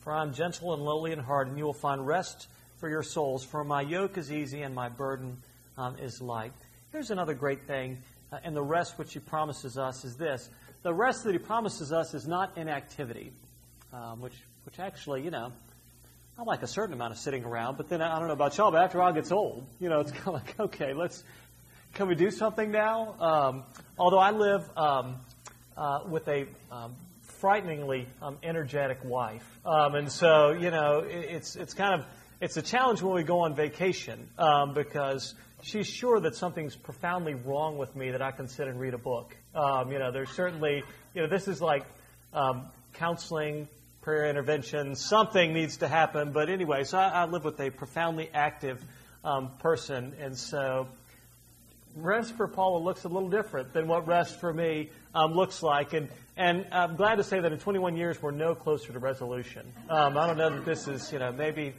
[0.00, 3.02] for I am gentle and lowly in heart, and you will find rest for your
[3.02, 3.44] souls.
[3.44, 5.38] For my yoke is easy and my burden
[5.76, 6.52] um, is light.
[6.92, 7.98] Here's another great thing,
[8.32, 10.50] uh, and the rest which he promises us is this.
[10.82, 13.32] The rest that he promises us is not inactivity,
[13.92, 15.52] um, which, which actually, you know,
[16.38, 18.70] I like a certain amount of sitting around, but then I don't know about y'all,
[18.70, 19.66] but after a while it gets old.
[19.80, 21.24] You know, it's kind of like, okay, let's,
[21.94, 23.16] can we do something now?
[23.18, 23.64] Um,
[23.98, 25.16] although I live um,
[25.76, 31.56] uh, with a um, frighteningly um, energetic wife, um, and so you know it, it's
[31.56, 32.06] it's kind of
[32.40, 37.34] it's a challenge when we go on vacation um, because she's sure that something's profoundly
[37.34, 39.36] wrong with me that I can sit and read a book.
[39.56, 41.84] You know, there's certainly you know this is like
[42.92, 43.66] counseling,
[44.08, 46.32] prayer intervention, something needs to happen.
[46.32, 48.82] But anyway, so I, I live with a profoundly active
[49.22, 50.88] um, person, and so
[51.94, 55.92] rest for Paula looks a little different than what rest for me um, looks like.
[55.92, 59.70] And, and I'm glad to say that in 21 years, we're no closer to resolution.
[59.90, 61.74] Um, I don't know that this is, you know, maybe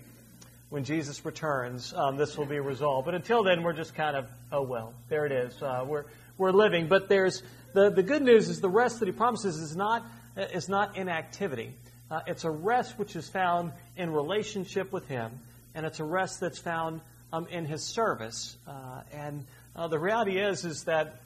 [0.70, 3.06] when Jesus returns, um, this will be resolved.
[3.08, 5.60] But until then, we're just kind of, oh, well, there it is.
[5.64, 6.06] Uh, we're,
[6.38, 6.90] we're living.
[6.90, 7.42] But there's
[7.74, 10.06] the, the good news is the rest that he promises is not,
[10.38, 11.74] is not inactivity.
[12.12, 15.32] Uh, it's a rest which is found in relationship with him,
[15.76, 18.58] and it's a rest that's found um, in his service.
[18.68, 19.46] Uh, and
[19.76, 21.22] uh, the reality is, is that,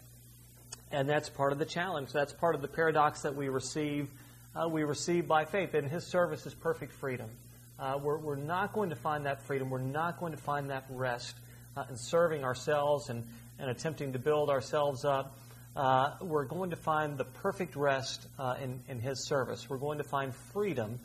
[0.92, 2.12] and that's part of the challenge.
[2.12, 4.10] That's part of the paradox that we receive.
[4.56, 5.74] Uh, we receive by faith.
[5.74, 7.30] In His service is perfect freedom.
[7.80, 9.70] Uh, we're, we're not going to find that freedom.
[9.70, 11.36] We're not going to find that rest
[11.76, 13.26] uh, in serving ourselves and,
[13.58, 15.36] and attempting to build ourselves up.
[15.76, 19.70] Uh, we're going to find the perfect rest uh, in, in His service.
[19.70, 21.00] We're going to find freedom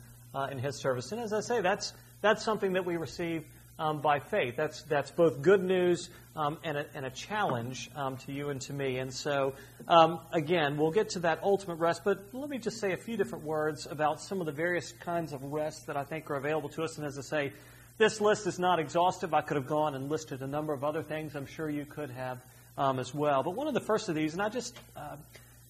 [0.51, 1.11] in His service.
[1.11, 3.45] And as I say, that's, that's something that we receive
[3.79, 4.55] um, by faith.
[4.57, 8.61] That's, that's both good news um, and, a, and, a, challenge um, to you and
[8.61, 8.97] to me.
[8.97, 9.53] And so,
[9.87, 13.17] um, again, we'll get to that ultimate rest, but let me just say a few
[13.17, 16.69] different words about some of the various kinds of rest that I think are available
[16.69, 16.97] to us.
[16.97, 17.53] And as I say,
[17.97, 19.33] this list is not exhaustive.
[19.33, 21.35] I could have gone and listed a number of other things.
[21.35, 22.39] I'm sure you could have
[22.79, 23.43] um, as well.
[23.43, 25.17] But one of the first of these, and I just, uh,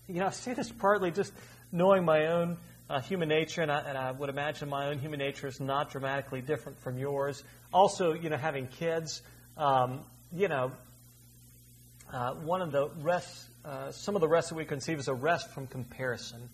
[0.08, 1.34] you know, I say this partly just
[1.72, 2.58] knowing my own
[2.90, 5.92] uh, human nature, and I, and I, would imagine my own human nature is not
[5.92, 7.44] dramatically different from yours.
[7.74, 9.22] Also, you know, having kids,
[9.58, 10.72] um, you know,
[12.14, 15.14] uh, one of the rests, uh, some of the rest that we conceive is a
[15.14, 16.50] rest from comparison.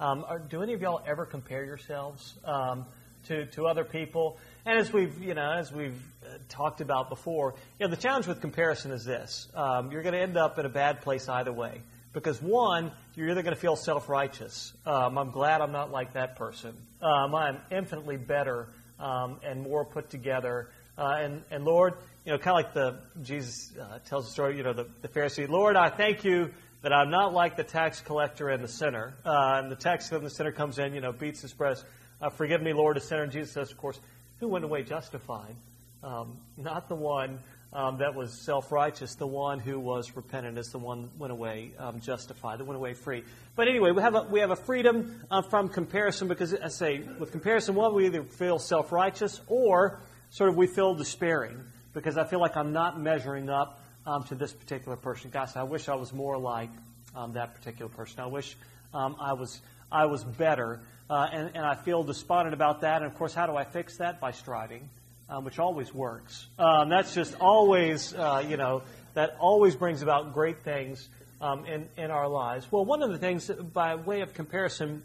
[0.00, 2.84] Um, are, do any of y'all ever compare yourselves um,
[3.26, 4.38] to to other people?
[4.66, 8.26] And as we've you know as we've uh, talked about before, you know, the challenge
[8.26, 11.52] with comparison is this: um, you're going to end up in a bad place either
[11.52, 11.80] way.
[12.12, 14.72] Because one, you're either going to feel self-righteous.
[14.84, 16.74] Um, I'm glad I'm not like that person.
[17.00, 18.68] Um, I'm infinitely better
[18.98, 20.70] um, and more put together.
[20.98, 21.94] Uh, and, and Lord,
[22.24, 24.56] you know, kind of like the Jesus uh, tells the story.
[24.56, 26.50] You know, the, the Pharisee, Lord, I thank you
[26.82, 29.14] that I'm not like the tax collector and the sinner.
[29.24, 31.84] Uh, and the tax collector and the sinner comes in, you know, beats his breast.
[32.20, 33.22] Uh, Forgive me, Lord, a sinner.
[33.22, 34.00] And Jesus says, of course,
[34.40, 35.54] who went away justified?
[36.02, 37.38] Um, not the one
[37.72, 39.14] um, that was self righteous.
[39.14, 42.76] The one who was repentant is the one that went away um, justified, that went
[42.76, 43.22] away free.
[43.54, 47.00] But anyway, we have a, we have a freedom uh, from comparison because, I say,
[47.18, 50.00] with comparison, one, we either feel self righteous or
[50.30, 54.34] sort of we feel despairing because I feel like I'm not measuring up um, to
[54.34, 55.30] this particular person.
[55.30, 56.70] Gosh, I wish I was more like
[57.14, 58.20] um, that particular person.
[58.20, 58.56] I wish
[58.94, 60.80] um, I was I was better.
[61.08, 63.02] Uh, and, and I feel despondent about that.
[63.02, 64.20] And of course, how do I fix that?
[64.20, 64.88] By striving
[65.30, 66.48] um, which always works.
[66.58, 68.82] Um, that's just always, uh, you know,
[69.14, 71.08] that always brings about great things
[71.40, 72.70] um, in, in our lives.
[72.70, 75.02] Well, one of the things, by way of comparison,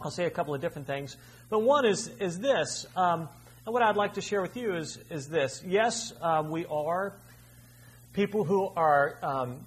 [0.00, 1.16] I'll say a couple of different things.
[1.50, 2.86] But one is, is this.
[2.96, 3.28] Um,
[3.66, 5.62] and what I'd like to share with you is, is this.
[5.66, 7.14] Yes, um, we are
[8.14, 9.66] people who are um,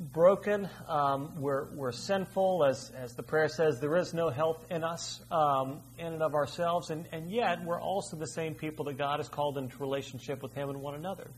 [0.00, 0.68] broken.
[0.88, 2.64] Um, we're, we're sinful.
[2.64, 6.34] As, as the prayer says, there is no health in us, um, in and of
[6.34, 6.90] ourselves.
[6.90, 10.54] And, and yet, we're also the same people that God has called into relationship with
[10.54, 11.30] Him and one another.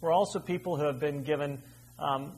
[0.00, 1.62] We're also people who have been given
[1.98, 2.32] um,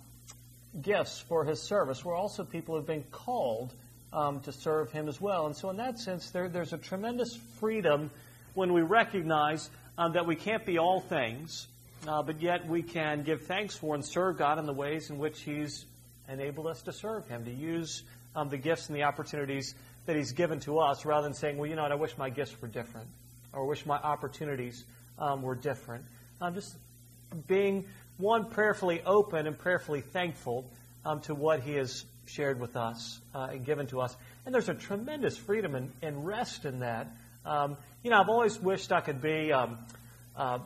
[0.80, 2.04] gifts for His service.
[2.04, 3.74] We're also people who have been called
[4.12, 5.46] um, to serve Him as well.
[5.46, 8.10] And so, in that sense, there, there's a tremendous freedom
[8.54, 11.68] when we recognize um, that we can't be all things
[12.06, 15.18] uh, but yet we can give thanks for and serve God in the ways in
[15.18, 15.84] which He's
[16.28, 18.02] enabled us to serve Him, to use
[18.34, 19.74] um, the gifts and the opportunities
[20.06, 22.30] that He's given to us, rather than saying, well, you know what, I wish my
[22.30, 23.08] gifts were different,
[23.52, 24.84] or I wish my opportunities
[25.18, 26.04] um, were different.
[26.40, 26.74] I'm just
[27.46, 27.86] being,
[28.16, 30.70] one, prayerfully open and prayerfully thankful
[31.04, 34.16] um, to what He has shared with us uh, and given to us.
[34.46, 37.08] And there's a tremendous freedom and, and rest in that.
[37.44, 39.52] Um, you know, I've always wished I could be.
[39.52, 39.78] Um,
[40.36, 40.60] uh,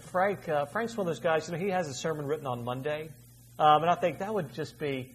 [0.00, 2.64] Frank, uh, Frank's one of those guys, you know, he has a sermon written on
[2.64, 3.10] Monday.
[3.58, 5.12] Um, and I think that would just be,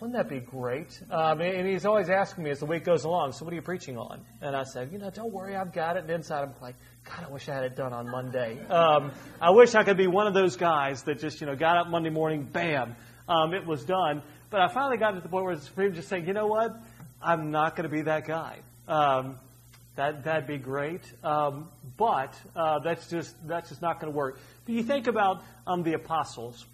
[0.00, 1.00] wouldn't that be great?
[1.10, 3.62] Um, and he's always asking me as the week goes along, so what are you
[3.62, 4.20] preaching on?
[4.40, 6.00] And I said, you know, don't worry, I've got it.
[6.00, 8.58] And inside I'm like, God, I wish I had it done on Monday.
[8.68, 11.76] Um, I wish I could be one of those guys that just, you know, got
[11.76, 12.96] up Monday morning, bam,
[13.28, 14.22] um, it was done.
[14.50, 16.76] But I finally got to the point where it's just saying, you know what?
[17.22, 18.58] I'm not going to be that guy.
[18.86, 19.38] Um,
[19.96, 21.02] that, that'd be great.
[21.22, 24.40] Um, but uh, that's, just, that's just not going to work.
[24.64, 26.66] But you think about um, the apostles.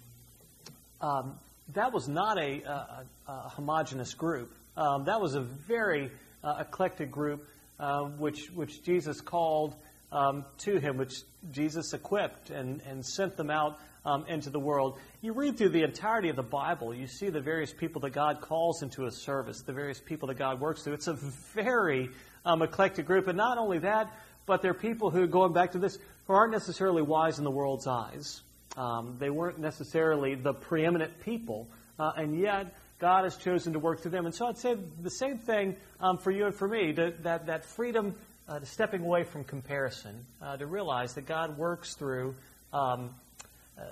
[1.01, 1.39] Um,
[1.73, 4.53] that was not a, a, a homogenous group.
[4.75, 6.11] Um, that was a very
[6.43, 7.47] uh, eclectic group,
[7.79, 9.75] uh, which which Jesus called
[10.11, 11.13] um, to him, which
[11.51, 13.79] Jesus equipped and, and sent them out
[14.27, 14.97] into the world.
[15.21, 18.41] You read through the entirety of the Bible, you see the various people that God
[18.41, 20.93] calls into a service, the various people that God works through.
[20.93, 21.19] It's a
[21.53, 22.09] very
[22.45, 24.11] um, eclectic group, and not only that,
[24.45, 27.87] but they're people who, going back to this, who aren't necessarily wise in the world's
[27.87, 28.41] eyes.
[28.77, 31.67] Um, they weren't necessarily the preeminent people,
[31.99, 34.25] uh, and yet God has chosen to work through them.
[34.25, 37.65] And so I'd say the same thing um, for you and for me, that, that
[37.65, 38.15] freedom
[38.47, 42.35] uh, to stepping away from comparison, uh, to realize that God works through
[42.73, 43.09] um,
[43.77, 43.83] uh,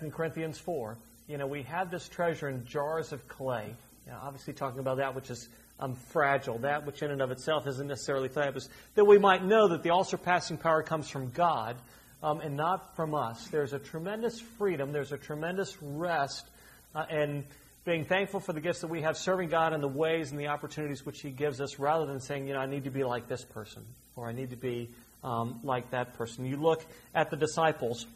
[0.00, 0.98] 2 Corinthians 4.
[1.28, 3.74] You know, we have this treasure in jars of clay.
[4.06, 5.48] You know, obviously, talking about that which is
[5.82, 9.68] um, fragile, that which in and of itself isn't necessarily fabulous, that we might know
[9.68, 11.76] that the all surpassing power comes from God
[12.22, 13.48] um, and not from us.
[13.48, 16.46] There's a tremendous freedom, there's a tremendous rest,
[16.94, 17.44] uh, and
[17.84, 20.46] being thankful for the gifts that we have, serving God in the ways and the
[20.46, 23.26] opportunities which He gives us, rather than saying, you know, I need to be like
[23.26, 23.82] this person,
[24.14, 24.88] or I need to be
[25.24, 26.46] um, like that person.
[26.46, 28.06] You look at the disciples,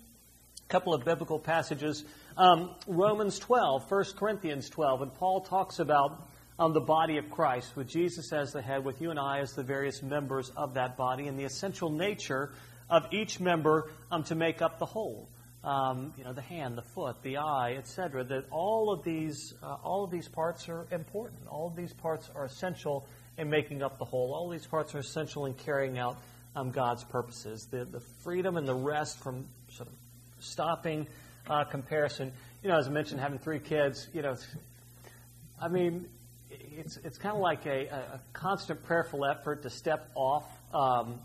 [0.69, 2.05] a couple of biblical passages.
[2.37, 7.77] Um, Romans 12, 1 Corinthians 12, and Paul talks about um, the body of Christ,
[7.77, 10.97] with Jesus as the head, with you and I as the various members of that
[10.97, 12.53] body, and the essential nature
[12.89, 15.29] of each member um, to make up the whole
[15.67, 18.23] um, you know, the hand, the foot, the eye, etc.
[18.23, 21.41] That all of these, uh, all of these parts are important.
[21.49, 24.33] All of these parts are essential in making up the whole.
[24.33, 26.19] All these parts are essential in carrying out
[26.55, 27.67] um, God's purposes.
[27.69, 29.95] The, the freedom and the rest from sort of
[30.39, 31.09] stopping
[31.49, 32.33] uh, comparison.
[32.63, 34.09] You know, as I mentioned, having three kids.
[34.15, 34.37] You know,
[35.61, 36.07] I mean,
[36.77, 41.21] it's it's kind of like a, a, constant prayerful effort to step off um,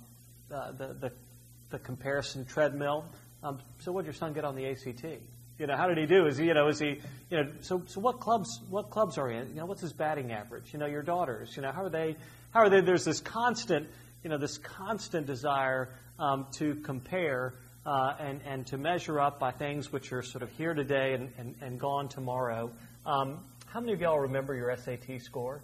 [0.53, 1.11] uh, the, the
[1.69, 3.05] the comparison treadmill
[3.43, 5.03] um, so what did your son get on the ACT?
[5.57, 6.25] You know, how did he do?
[6.27, 9.29] Is he, you know, is he, you know, so, so what clubs, what clubs are
[9.29, 9.49] he in?
[9.49, 10.73] You know, what's his batting average?
[10.73, 12.15] You know, your daughters, you know, how are they,
[12.51, 13.87] how are they, there's this constant,
[14.23, 17.53] you know, this constant desire um, to compare
[17.85, 21.31] uh, and, and to measure up by things which are sort of here today and,
[21.37, 22.71] and, and gone tomorrow.
[23.05, 23.39] Um,
[23.73, 25.63] how many of y'all remember your SAT score?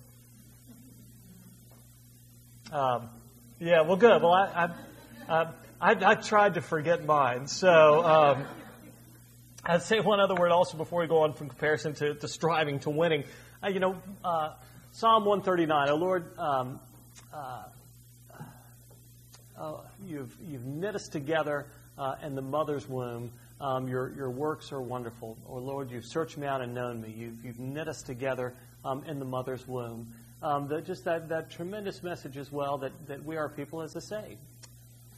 [2.72, 3.10] Um,
[3.60, 4.22] yeah, well, good.
[4.22, 4.70] Well, I,
[5.28, 5.48] I,
[5.82, 7.48] I, I tried to forget mine.
[7.48, 8.46] So um,
[9.66, 12.80] I'd say one other word also before we go on from comparison to, to striving
[12.80, 13.26] to winning.
[13.62, 14.54] Uh, you know, uh,
[14.94, 16.80] Psalm 139, oh Lord, um,
[17.34, 17.64] uh,
[19.60, 21.66] oh, you've, you've knit us together
[21.98, 23.32] uh, in the mother's womb.
[23.60, 25.38] Um, your, your works are wonderful.
[25.50, 27.14] Oh Lord, you've searched me out and known me.
[27.16, 28.54] You've, you've knit us together
[28.86, 30.08] um, in the mother's womb.
[30.44, 33.96] Um, the, just that, that tremendous message as well that, that we are people, as
[33.96, 34.38] I say,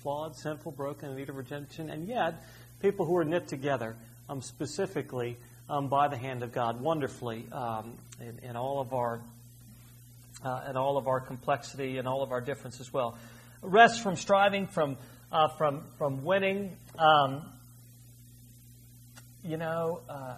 [0.01, 2.41] flawed, sinful, broken, in need of redemption, and yet
[2.81, 3.97] people who are knit together
[4.29, 5.35] um, specifically
[5.69, 9.19] um, by the hand of God, wonderfully um, in, in, all of our
[10.43, 13.17] uh, in all of our complexity and all of our difference as well.
[13.61, 14.95] Rest from striving, from
[15.31, 16.77] uh, from from winning.
[16.97, 17.43] Um,
[19.43, 20.35] you know, uh,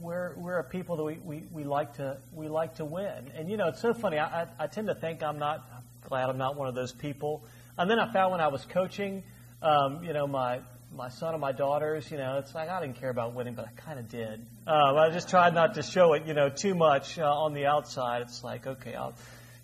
[0.00, 3.50] we're we're a people that we, we, we like to we like to win, and
[3.50, 4.18] you know it's so funny.
[4.18, 6.92] I, I, I tend to think I'm not I'm glad I'm not one of those
[6.92, 7.44] people
[7.78, 9.22] and then I found when I was coaching,
[9.62, 10.60] um, you know, my
[10.94, 13.64] my son and my daughters, you know, it's like I didn't care about winning, but
[13.66, 14.44] I kind of did.
[14.66, 17.64] Um, I just tried not to show it, you know, too much uh, on the
[17.64, 18.20] outside.
[18.20, 19.14] It's like, okay, I'll,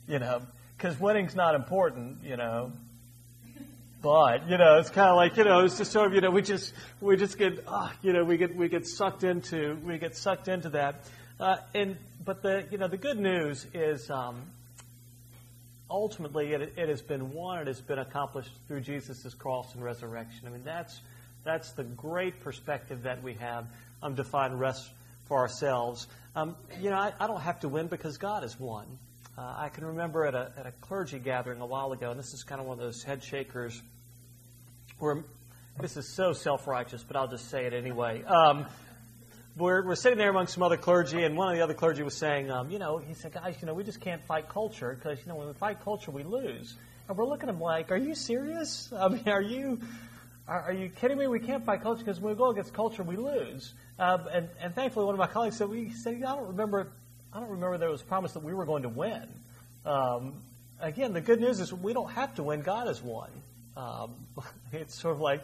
[0.07, 0.41] you know,
[0.75, 2.73] because winning's not important, you know.
[4.01, 6.31] But you know, it's kind of like you know, it's just sort of you know,
[6.31, 9.99] we just we just get oh, you know, we get we get sucked into we
[9.99, 11.05] get sucked into that.
[11.41, 14.43] Uh, and but the you know the good news is um,
[15.91, 20.47] ultimately it, it has been won, it has been accomplished through Jesus' cross and resurrection.
[20.47, 21.01] I mean, that's,
[21.45, 23.67] that's the great perspective that we have
[24.03, 24.91] um, to find rest
[25.27, 26.07] for ourselves.
[26.37, 28.87] Um, you know, I, I, don't have to win because God has won.
[29.39, 32.35] Uh, I can remember at a, at a clergy gathering a while ago, and this
[32.35, 33.81] is kind of one of those head shakers
[34.99, 35.23] where
[35.81, 38.25] this is so self righteous, but I'll just say it anyway.
[38.25, 38.67] Um,
[39.57, 42.17] we're, we're sitting there among some other clergy, and one of the other clergy was
[42.17, 45.21] saying, um, you know, he said, guys, you know, we just can't fight culture because,
[45.21, 46.75] you know, when we fight culture, we lose.
[47.09, 48.93] And we're looking at him like, are you serious?
[48.93, 49.79] I mean, are you
[50.49, 51.29] are, are you kidding me?
[51.29, 53.73] We can't fight culture because when we go against culture, we lose.
[54.01, 56.91] Uh, and, and thankfully, one of my colleagues said, we said, I don't remember,
[57.33, 59.29] I don't remember there was a promise that we were going to win.
[59.85, 60.43] Um,
[60.81, 62.63] again, the good news is we don't have to win.
[62.63, 63.31] God has won.
[63.77, 64.15] Um,
[64.73, 65.43] it's sort of like,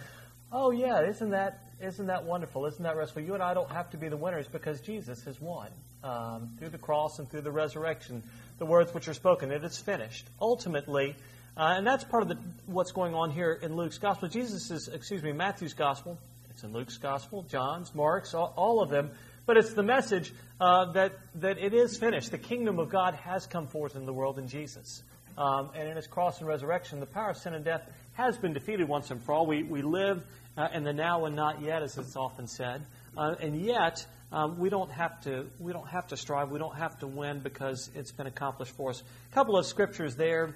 [0.53, 2.66] oh yeah, isn't that isn't that wonderful?
[2.66, 3.23] Isn't that restful?
[3.23, 5.68] You and I don't have to be the winners because Jesus has won
[6.03, 8.23] um, through the cross and through the resurrection.
[8.59, 10.27] The words which are spoken, it is finished.
[10.40, 11.16] Ultimately,
[11.57, 14.29] uh, and that's part of the, what's going on here in Luke's gospel.
[14.29, 16.18] Jesus is, excuse me, Matthew's gospel.
[16.51, 19.11] It's in Luke's gospel, John's, Mark's, all, all of them.
[19.46, 22.30] But it's the message uh, that, that it is finished.
[22.30, 25.02] The kingdom of God has come forth in the world in Jesus.
[25.37, 28.52] Um, and in his cross and resurrection, the power of sin and death has been
[28.52, 29.46] defeated once and for all.
[29.46, 30.24] We, we live
[30.57, 32.87] uh, in the now and not yet, as it's often said.
[33.16, 36.50] Uh, and yet, um, we don't have to we don't have to strive.
[36.50, 39.02] We don't have to win because it's been accomplished for us.
[39.30, 40.54] A couple of scriptures there.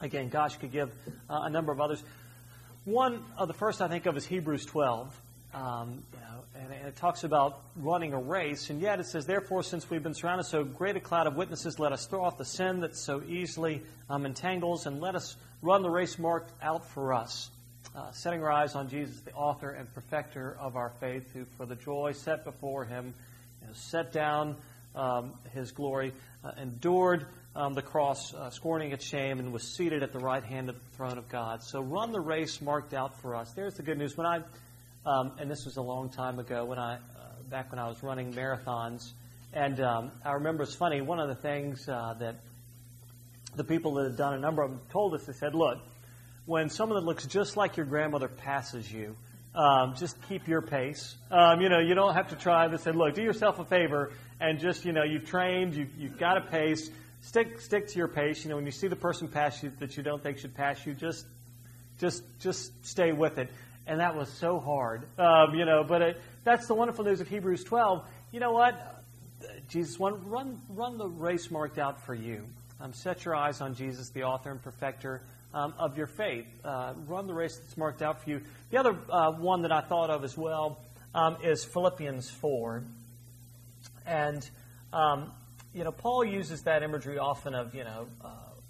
[0.00, 0.90] Again, Gosh could give
[1.30, 2.02] uh, a number of others.
[2.84, 5.20] One of the first I think of is Hebrews 12.
[5.54, 6.02] Um,
[6.56, 10.14] and, it talks about running a race, and yet it says, Therefore, since we've been
[10.14, 13.22] surrounded so great a cloud of witnesses, let us throw off the sin that so
[13.26, 17.50] easily um, entangles, and let us run the race marked out for us,
[17.96, 21.66] uh, setting our eyes on Jesus, the author and perfecter of our faith, who for
[21.66, 23.14] the joy set before him
[23.60, 24.56] you know, set down
[24.94, 26.12] um, his glory,
[26.44, 30.42] uh, endured um, the cross, uh, scorning its shame, and was seated at the right
[30.42, 31.62] hand of the throne of God.
[31.62, 33.52] So run the race marked out for us.
[33.52, 34.16] There's the good news.
[34.16, 34.40] When I,
[35.06, 36.98] um, and this was a long time ago, when I, uh,
[37.50, 39.12] back when I was running marathons,
[39.52, 41.00] and um, I remember it's funny.
[41.00, 42.36] One of the things uh, that
[43.56, 45.78] the people that had done a number of them told us, they said, "Look,
[46.46, 49.16] when someone that looks just like your grandmother passes you."
[49.54, 51.14] Um, just keep your pace.
[51.30, 52.66] Um, you know, you don't have to try.
[52.66, 56.18] They said, look, do yourself a favor and just, you know, you've trained, you've, you've
[56.18, 56.90] got a pace
[57.24, 58.44] stick stick to your pace.
[58.44, 60.84] You know, when you see the person pass you that you don't think should pass
[60.86, 61.26] you, just
[61.98, 63.50] just just stay with it.
[63.86, 65.84] And that was so hard, um, you know.
[65.84, 68.04] But it, that's the wonderful news of Hebrews 12.
[68.32, 69.04] You know what?
[69.68, 72.46] Jesus, run run run the race marked out for you.
[72.80, 76.46] Um, set your eyes on Jesus, the author and perfecter um, of your faith.
[76.64, 78.40] Uh, run the race that's marked out for you.
[78.70, 80.80] The other uh, one that I thought of as well
[81.14, 82.84] um, is Philippians 4.
[84.06, 84.48] And
[84.92, 85.32] um,
[85.74, 88.28] you know, Paul uses that imagery often of, you know, uh,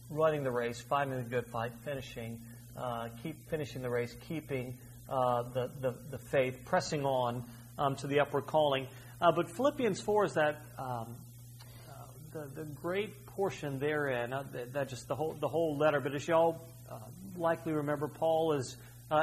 [0.08, 2.40] running the race, fighting the good fight, finishing,
[2.76, 7.44] uh, keep finishing the race, keeping the, the, the, faith, pressing on
[7.78, 8.86] um, to the upward calling.
[9.20, 11.16] Uh, but Philippians 4 is that um,
[11.88, 11.92] uh,
[12.32, 16.00] the, the great portion therein, uh, that, that, just the whole, the whole letter.
[16.00, 16.60] But as y'all
[17.36, 18.76] likely remember, Paul is,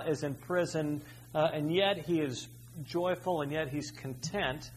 [0.08, 1.02] is in prison,
[1.34, 2.48] and yet he is
[2.84, 4.70] joyful, and yet he's content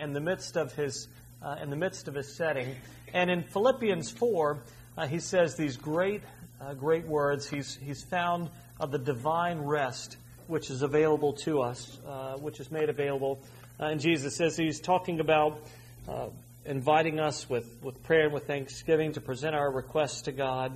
[0.00, 1.08] in the midst of his
[1.42, 2.74] uh, in the midst of his setting.
[3.12, 4.62] And in Philippians 4,
[4.96, 6.22] uh, he says these great,
[6.60, 7.48] uh, great words.
[7.48, 10.16] He's, he's found of the divine rest
[10.50, 13.40] which is available to us, uh, which is made available.
[13.78, 15.62] Uh, and Jesus says he's talking about
[16.08, 16.26] uh,
[16.66, 20.72] inviting us with, with prayer and with thanksgiving to present our requests to God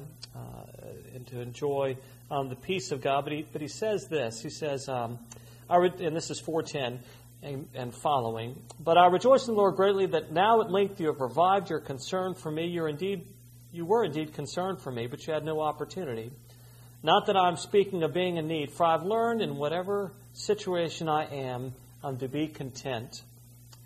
[1.13, 1.97] and to enjoy
[2.31, 3.25] um, the peace of God.
[3.25, 4.41] But he, but he says this.
[4.41, 5.19] He says, um,
[5.69, 7.01] and this is 410
[7.43, 8.63] and, and following.
[8.81, 11.81] But I rejoice in the Lord greatly that now at length you have revived your
[11.81, 12.67] concern for me.
[12.67, 13.27] You're indeed,
[13.73, 16.31] you were indeed concerned for me, but you had no opportunity.
[17.05, 21.27] Not that I'm speaking of being in need, for I've learned in whatever situation I
[21.27, 23.21] am um, to be content.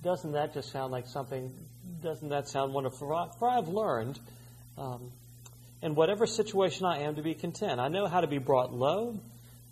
[0.04, 1.52] Doesn't that just sound like something?
[2.00, 3.28] Doesn't that sound wonderful?
[3.40, 4.20] For I've learned
[4.78, 5.10] um,
[5.82, 7.80] in whatever situation I am to be content.
[7.80, 9.18] I know how to be brought low,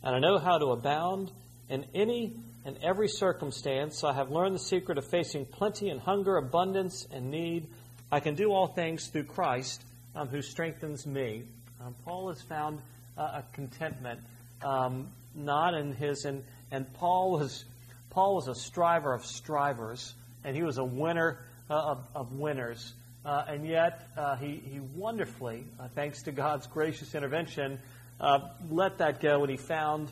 [0.03, 1.31] and I know how to abound
[1.69, 4.03] in any and every circumstance.
[4.03, 7.69] I have learned the secret of facing plenty and hunger, abundance and need.
[8.11, 9.85] I can do all things through Christ
[10.17, 11.45] um, who strengthens me.
[11.81, 12.81] Um, Paul has found
[13.17, 14.21] a contentment,
[14.63, 17.65] um, not in his and and Paul was
[18.11, 22.95] Paul was a striver of strivers, and he was a winner uh, of, of winners.
[23.25, 27.81] Uh, and yet, uh, he, he wonderfully, uh, thanks to God's gracious intervention,
[28.21, 28.39] uh,
[28.71, 30.09] let that go, and he found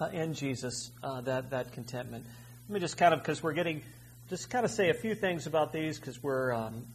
[0.00, 2.24] uh, in Jesus, that, that contentment.
[2.68, 3.82] Let me just kind of, because we're getting,
[4.30, 6.86] just kind of say a few things about these because we're um,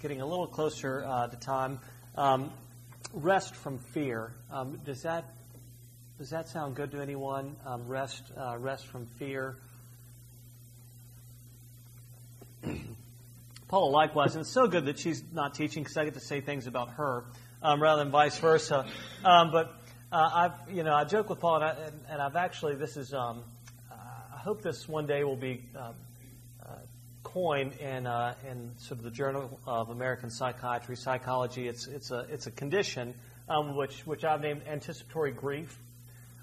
[0.00, 1.00] getting a little closer
[1.30, 1.80] to time.
[2.16, 2.52] Um,
[3.16, 4.32] rest from fear.
[4.52, 5.24] Um, does that
[6.18, 7.56] does that sound good to anyone?
[7.66, 9.56] Um, rest uh, rest from fear.
[13.68, 16.40] Paula, likewise, and it's so good that she's not teaching because I get to say
[16.40, 17.24] things about her
[17.62, 18.86] um, rather than vice versa.
[19.24, 19.74] Um, but
[20.12, 21.76] uh, I've, you know, I joke with Paula,
[22.08, 23.42] and, I, I've actually, this is, um,
[23.90, 25.92] I hope this one day will be uh
[27.26, 31.68] coined in, uh, in sort of the Journal of American Psychiatry, Psychology.
[31.68, 33.14] It's, it's, a, it's a condition
[33.48, 35.78] um, which, which I've named anticipatory grief.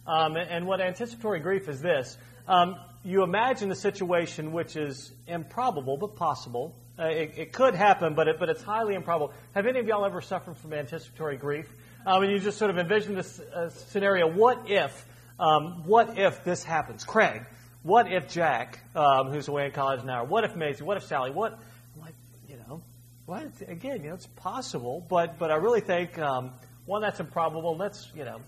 [0.05, 5.95] Um, and, what anticipatory grief is this um, you imagine a situation which is improbable
[5.95, 6.76] but possible.
[6.99, 9.34] Uh, it, it, could happen, but, it, but it's highly improbable.
[9.55, 11.74] Have any of y'all ever suffered from anticipatory grief?
[12.05, 14.28] um, and you just sort of envision this uh, scenario.
[14.28, 15.05] What if,
[15.39, 17.03] um, what if this happens?
[17.03, 17.43] Craig,
[17.84, 21.32] what if Jack, um, who's away in college now, what if Maisie, what if Sally,
[21.32, 21.60] what,
[22.02, 22.16] like,
[22.48, 22.82] you know,
[23.26, 26.52] what, again, you know, it's possible, but, but I really think, um,
[26.86, 27.78] one, that's improbable.
[27.78, 28.42] Let's, you know,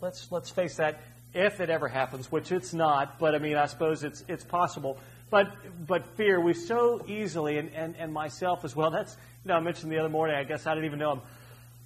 [0.00, 1.00] let's, let's face that
[1.34, 4.98] if it ever happens, which it's not, but I mean, I suppose it's, it's possible.
[5.30, 5.50] but
[5.86, 8.90] but fear, we so easily, and, and, and myself as well.
[8.98, 10.36] That's you know I mentioned the other morning.
[10.36, 11.20] I guess I didn't even know I'm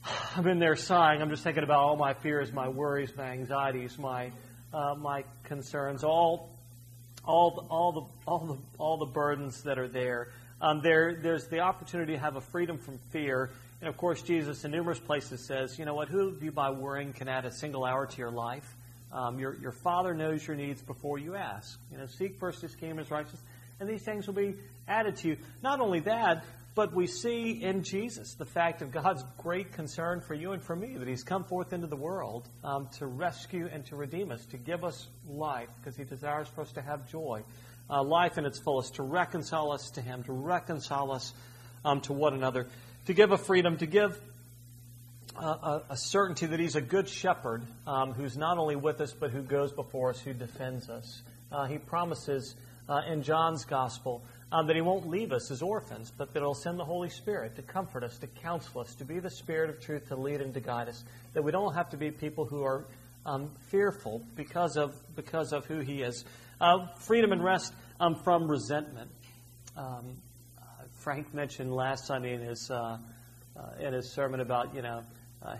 [0.36, 1.22] I'm in there sighing.
[1.22, 4.32] I'm just thinking about all my fears, my worries, my anxieties, my
[4.72, 6.56] uh, my concerns, all
[7.24, 10.28] all all the all the all the burdens that are there.
[10.60, 13.50] Um, there there's the opportunity to have a freedom from fear.
[13.80, 16.70] And of course, Jesus in numerous places says, you know what, who of you by
[16.70, 18.74] worrying can add a single hour to your life?
[19.12, 21.78] Um, your, your Father knows your needs before you ask.
[21.92, 23.42] You know, seek first His kingdom, and His righteousness,
[23.78, 24.54] and these things will be
[24.88, 25.36] added to you.
[25.62, 26.44] Not only that,
[26.76, 30.76] but we see in Jesus the fact of God's great concern for you and for
[30.76, 34.44] me, that He's come forth into the world um, to rescue and to redeem us,
[34.46, 37.42] to give us life, because He desires for us to have joy,
[37.88, 41.32] uh, life in its fullest, to reconcile us to Him, to reconcile us
[41.82, 42.66] um, to one another,
[43.06, 44.20] to give a freedom, to give
[45.34, 49.30] a, a, certainty that He's a good shepherd um, who's not only with us, but
[49.30, 51.22] who goes before us, who defends us.
[51.50, 52.54] Uh, he promises
[52.88, 54.22] uh, in John's Gospel
[54.52, 57.56] um, that He won't leave us as orphans, but that He'll send the Holy Spirit
[57.56, 60.54] to comfort us, to counsel us, to be the Spirit of truth, to lead and
[60.54, 61.04] to guide us.
[61.34, 62.86] That we don't have to be people who are
[63.24, 66.24] um, fearful because of because of who He is.
[66.60, 69.10] Uh, freedom and rest um, from resentment.
[69.76, 70.16] Um,
[70.58, 70.62] uh,
[71.00, 72.98] Frank mentioned last Sunday in his uh,
[73.56, 75.02] uh, in his sermon about you know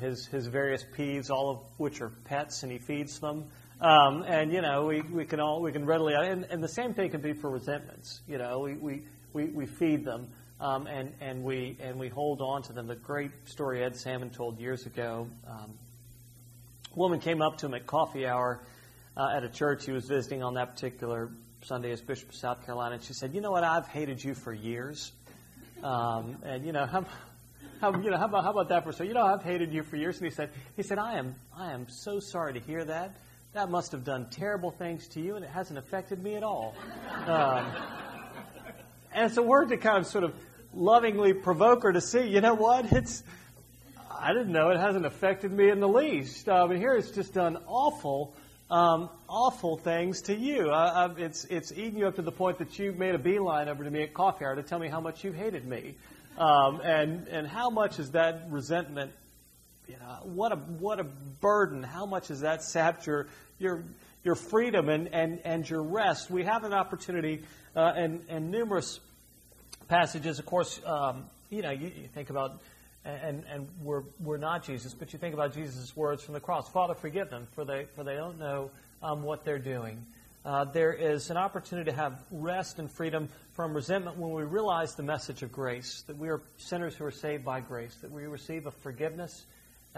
[0.01, 3.45] his his various peeves, all of which are pets, and he feeds them.
[3.81, 6.95] Um, and you know, we, we can all we can readily and, and the same
[6.95, 8.23] thing can be for resentments.
[8.27, 9.03] You know, we we,
[9.33, 10.29] we, we feed them
[10.61, 12.87] um, and and we and we hold on to them.
[12.87, 15.29] The great story Ed Salmon told years ago.
[15.47, 15.75] Um,
[16.95, 18.63] a woman came up to him at coffee hour
[19.17, 21.31] uh, at a church he was visiting on that particular
[21.63, 23.65] Sunday as Bishop of South Carolina, and she said, "You know what?
[23.65, 25.13] I've hated you for years."
[25.83, 27.05] Um, and you know, how,
[27.81, 29.05] how, you know, how about how about that for so?
[29.05, 30.17] You know, I've hated you for years.
[30.17, 33.17] And he said, he said, I am I am so sorry to hear that
[33.57, 36.75] that must have done terrible things to you, and it hasn't affected me at all.
[37.27, 37.67] Um,
[39.13, 40.35] and it's a word to kind of sort of
[40.73, 42.93] lovingly provoke her to see, you know what?
[42.93, 43.25] It's
[44.19, 46.49] I didn't know it hasn't affected me in the least.
[46.49, 48.35] Uh, but here it's just done awful,
[48.71, 50.71] um, awful things to you.
[50.71, 53.83] Uh, it's it's eaten you up to the point that you made a beeline over
[53.83, 55.97] to me at coffee hour to tell me how much you hated me,
[56.39, 59.11] um, and and how much is that resentment
[59.89, 61.83] you know, what a what a burden.
[61.83, 63.29] How much has that sapped your
[63.59, 63.85] your
[64.25, 66.31] your freedom and, and, and your rest?
[66.31, 67.43] We have an opportunity
[67.77, 68.99] uh, and, and numerous
[69.89, 70.39] passages.
[70.39, 72.61] Of course, um, you know, you, you, think about
[73.05, 76.69] and and we're we're not Jesus, but you think about Jesus' words from the cross.
[76.69, 78.71] Father, forgive them, for they for they don't know
[79.03, 80.05] um, what they're doing.
[80.45, 84.95] Uh, there is an opportunity to have rest and freedom from resentment when we realize
[84.95, 88.27] the message of grace, that we are sinners who are saved by grace, that we
[88.27, 89.45] receive a forgiveness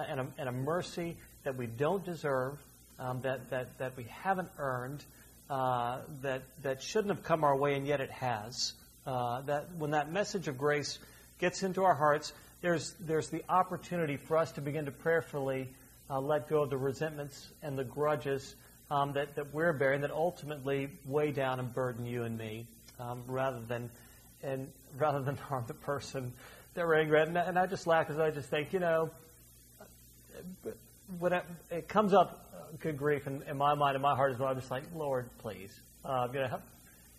[0.08, 2.58] and a, and a mercy that we don't deserve,
[2.98, 5.04] um, that, that, that we haven't earned,
[5.50, 8.74] uh, that, that shouldn't have come our way, and yet it has.
[9.06, 10.98] Uh, that when that message of grace
[11.38, 15.68] gets into our hearts, there's, there's the opportunity for us to begin to prayerfully
[16.10, 18.56] uh, let go of the resentments and the grudges
[18.90, 22.66] um, that, that we're bearing that ultimately weigh down and burden you and me
[22.98, 23.90] um, rather than
[24.42, 24.68] and
[24.98, 26.32] rather than harm the person
[26.74, 27.28] that we're angry at.
[27.28, 29.10] And, and I just laugh because I just think, you know,
[31.18, 34.32] when it, it comes up, uh, good grief, in, in, my mind, in my heart
[34.32, 35.74] as well, I'm just like, Lord, please,
[36.04, 36.62] uh, you know, help,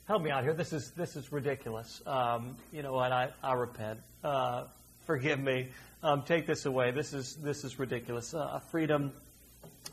[0.07, 0.53] help, me out here.
[0.53, 2.01] This is this is ridiculous.
[2.05, 3.11] Um, you know what?
[3.11, 3.99] I, I repent.
[4.23, 4.65] Uh,
[5.05, 5.69] forgive me.
[6.03, 6.91] Um, take this away.
[6.91, 8.33] This is this is ridiculous.
[8.33, 9.11] Uh, freedom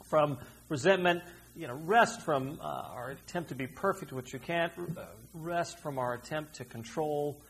[0.04, 1.22] from resentment.
[1.56, 4.72] You know, rest from uh, our attempt to be perfect, which you can't.
[4.78, 7.40] Uh, rest from our attempt to control,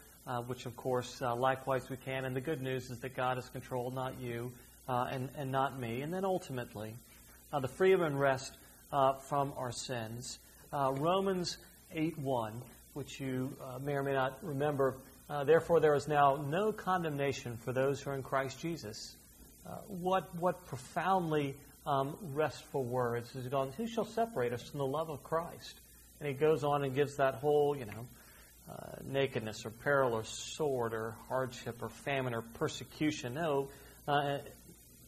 [0.46, 2.24] which of course, likewise we can.
[2.24, 4.52] And the good news is that God is controlled, not you
[4.88, 6.02] uh, and, and not me.
[6.02, 6.94] And then ultimately,
[7.52, 8.56] uh, the freedom and rest
[8.92, 10.38] uh, from our sins.
[10.72, 11.58] Uh, Romans
[11.92, 12.62] 8 1,
[12.94, 14.98] which you uh, may or may not remember.
[15.28, 19.16] Uh, Therefore, there is now no condemnation for those who are in Christ Jesus.
[19.88, 21.56] what, what profoundly
[21.86, 23.30] um, restful words.
[23.32, 25.80] He's gone, Who shall separate us from the love of Christ?
[26.20, 28.06] And he goes on and gives that whole, you know,
[28.68, 33.34] uh, nakedness or peril or sword or hardship or famine or persecution.
[33.34, 33.68] No,
[34.08, 34.38] uh,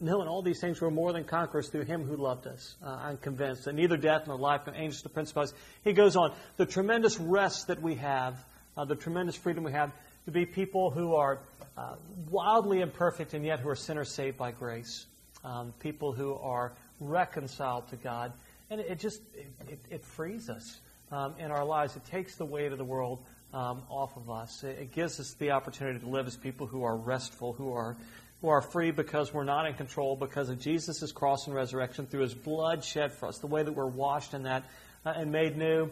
[0.01, 2.77] knowing all these things, we're more than conquerors through him who loved us.
[2.85, 5.55] Uh, I'm convinced that neither death nor life nor angels nor principalities.
[5.85, 6.35] He goes on.
[6.57, 8.45] The tremendous rest that we have,
[8.77, 9.93] uh, the tremendous freedom we have
[10.27, 11.41] to be people who are
[11.77, 11.95] uh,
[12.31, 15.07] wildly imperfect and yet who are sinners saved by grace.
[15.45, 18.33] Um, people who are reconciled to God.
[18.71, 20.81] And it just, it, it, it frees us
[21.11, 21.97] um, in our lives.
[21.97, 23.25] It takes the weight of the world
[23.55, 24.63] um, off of us.
[24.65, 27.97] It, it gives us the opportunity to live as people who are restful, who are
[28.41, 32.21] who are free because we're not in control because of Jesus' cross and resurrection through
[32.23, 34.65] his blood shed for us, the way that we're washed in that
[35.05, 35.91] uh, and made new.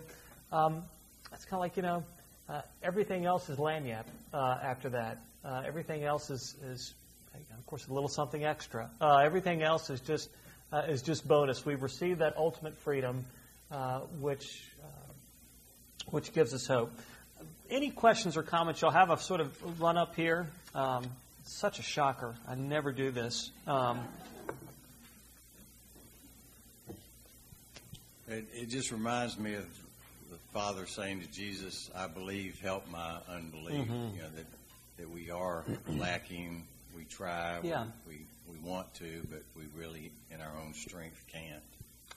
[0.53, 0.83] Um,
[1.33, 2.05] it's kind of like, you know,
[2.49, 5.19] uh, everything else is lagniappe uh, after that.
[5.45, 6.95] Uh, everything else is, is,
[7.35, 8.89] of course, a little something extra.
[9.01, 10.29] Uh, everything else is just
[10.73, 11.65] uh, is just bonus.
[11.65, 13.25] We've received that ultimate freedom,
[14.21, 14.65] which
[16.11, 16.93] which gives us hope.
[17.71, 19.11] Any questions or comments you'll have?
[19.11, 20.47] I've sort of run up here.
[20.75, 21.05] Um,
[21.47, 22.35] such a shocker.
[22.47, 23.51] I never do this.
[23.67, 24.01] Um,
[28.29, 29.67] it, it just reminds me of
[30.31, 34.17] the Father saying to Jesus, "I believe, help my unbelief." Mm-hmm.
[34.17, 34.47] You know that
[34.99, 36.67] that we are lacking.
[36.97, 37.61] We try.
[37.63, 37.87] Yeah.
[38.09, 41.63] We, we we want to, but we really, in our own strength, can't.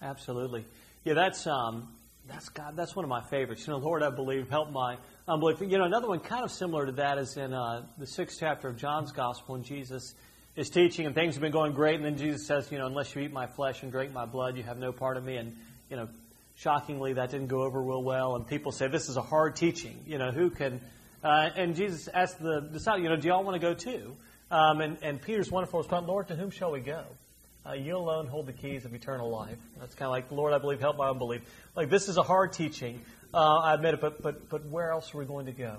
[0.02, 0.66] Absolutely.
[1.04, 1.90] Yeah, that's um,
[2.28, 2.76] that's God.
[2.76, 3.66] That's one of my favorites.
[3.66, 4.98] You know, Lord, I believe, help my
[5.30, 5.62] unbelief.
[5.62, 8.68] You know, another one kind of similar to that is in uh, the sixth chapter
[8.68, 10.16] of John's Gospel, when Jesus
[10.56, 13.16] is teaching and things have been going great, and then Jesus says, you know, unless
[13.16, 15.38] you eat my flesh and drink my blood, you have no part of me.
[15.38, 15.56] And
[15.90, 16.10] you know,
[16.56, 20.04] shockingly, that didn't go over real well, and people say this is a hard teaching.
[20.08, 20.82] You know, who can?
[21.24, 24.16] Uh, and Jesus asked the disciples, you know, do y'all want to go too?
[24.50, 27.04] Um, and, and Peter's wonderful response, Lord, to whom shall we go?
[27.68, 29.58] Uh, you alone hold the keys of eternal life.
[29.80, 31.42] That's kind of like, Lord, I believe, help my unbelief.
[31.76, 33.02] Like, this is a hard teaching.
[33.32, 35.78] Uh, I admit it, but, but, but where else are we going to go?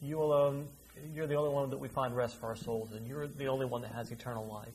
[0.00, 0.66] You alone,
[1.14, 3.66] you're the only one that we find rest for our souls, and you're the only
[3.66, 4.68] one that has eternal life.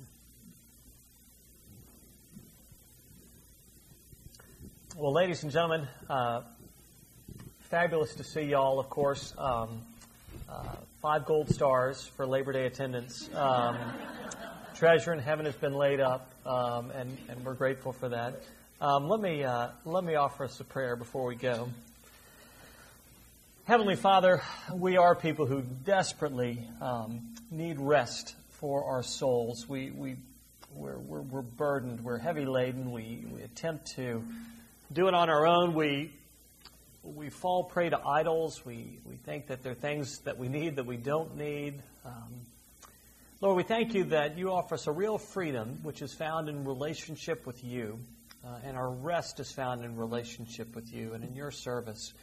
[4.95, 6.41] Well, ladies and gentlemen, uh,
[7.69, 9.33] fabulous to see y'all, of course.
[9.37, 9.81] Um,
[10.47, 13.29] uh, five gold stars for Labor Day attendance.
[13.33, 13.77] Um,
[14.75, 18.43] treasure in heaven has been laid up, um, and, and we're grateful for that.
[18.79, 21.69] Um, let me uh, let me offer us a prayer before we go.
[23.71, 24.41] Heavenly Father,
[24.73, 29.65] we are people who desperately um, need rest for our souls.
[29.65, 30.17] We we
[30.75, 32.03] we're, we're, we're burdened.
[32.03, 32.91] We're heavy laden.
[32.91, 34.25] We we attempt to
[34.91, 35.73] do it on our own.
[35.73, 36.11] We
[37.01, 38.65] we fall prey to idols.
[38.65, 41.81] We, we think that there are things that we need that we don't need.
[42.03, 42.41] Um,
[43.39, 46.65] Lord, we thank you that you offer us a real freedom, which is found in
[46.65, 47.99] relationship with you,
[48.45, 52.13] uh, and our rest is found in relationship with you and in your service.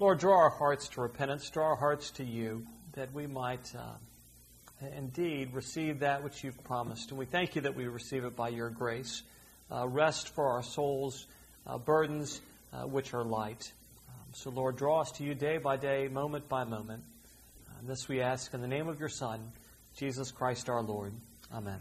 [0.00, 4.86] Lord, draw our hearts to repentance, draw our hearts to you, that we might uh,
[4.96, 7.10] indeed receive that which you've promised.
[7.10, 9.22] And we thank you that we receive it by your grace.
[9.70, 11.26] Uh, rest for our souls,
[11.66, 12.40] uh, burdens
[12.72, 13.72] uh, which are light.
[14.34, 17.02] So, Lord, draw us to you day by day, moment by moment.
[17.80, 19.40] And this we ask in the name of your Son,
[19.96, 21.12] Jesus Christ our Lord.
[21.52, 21.80] Amen.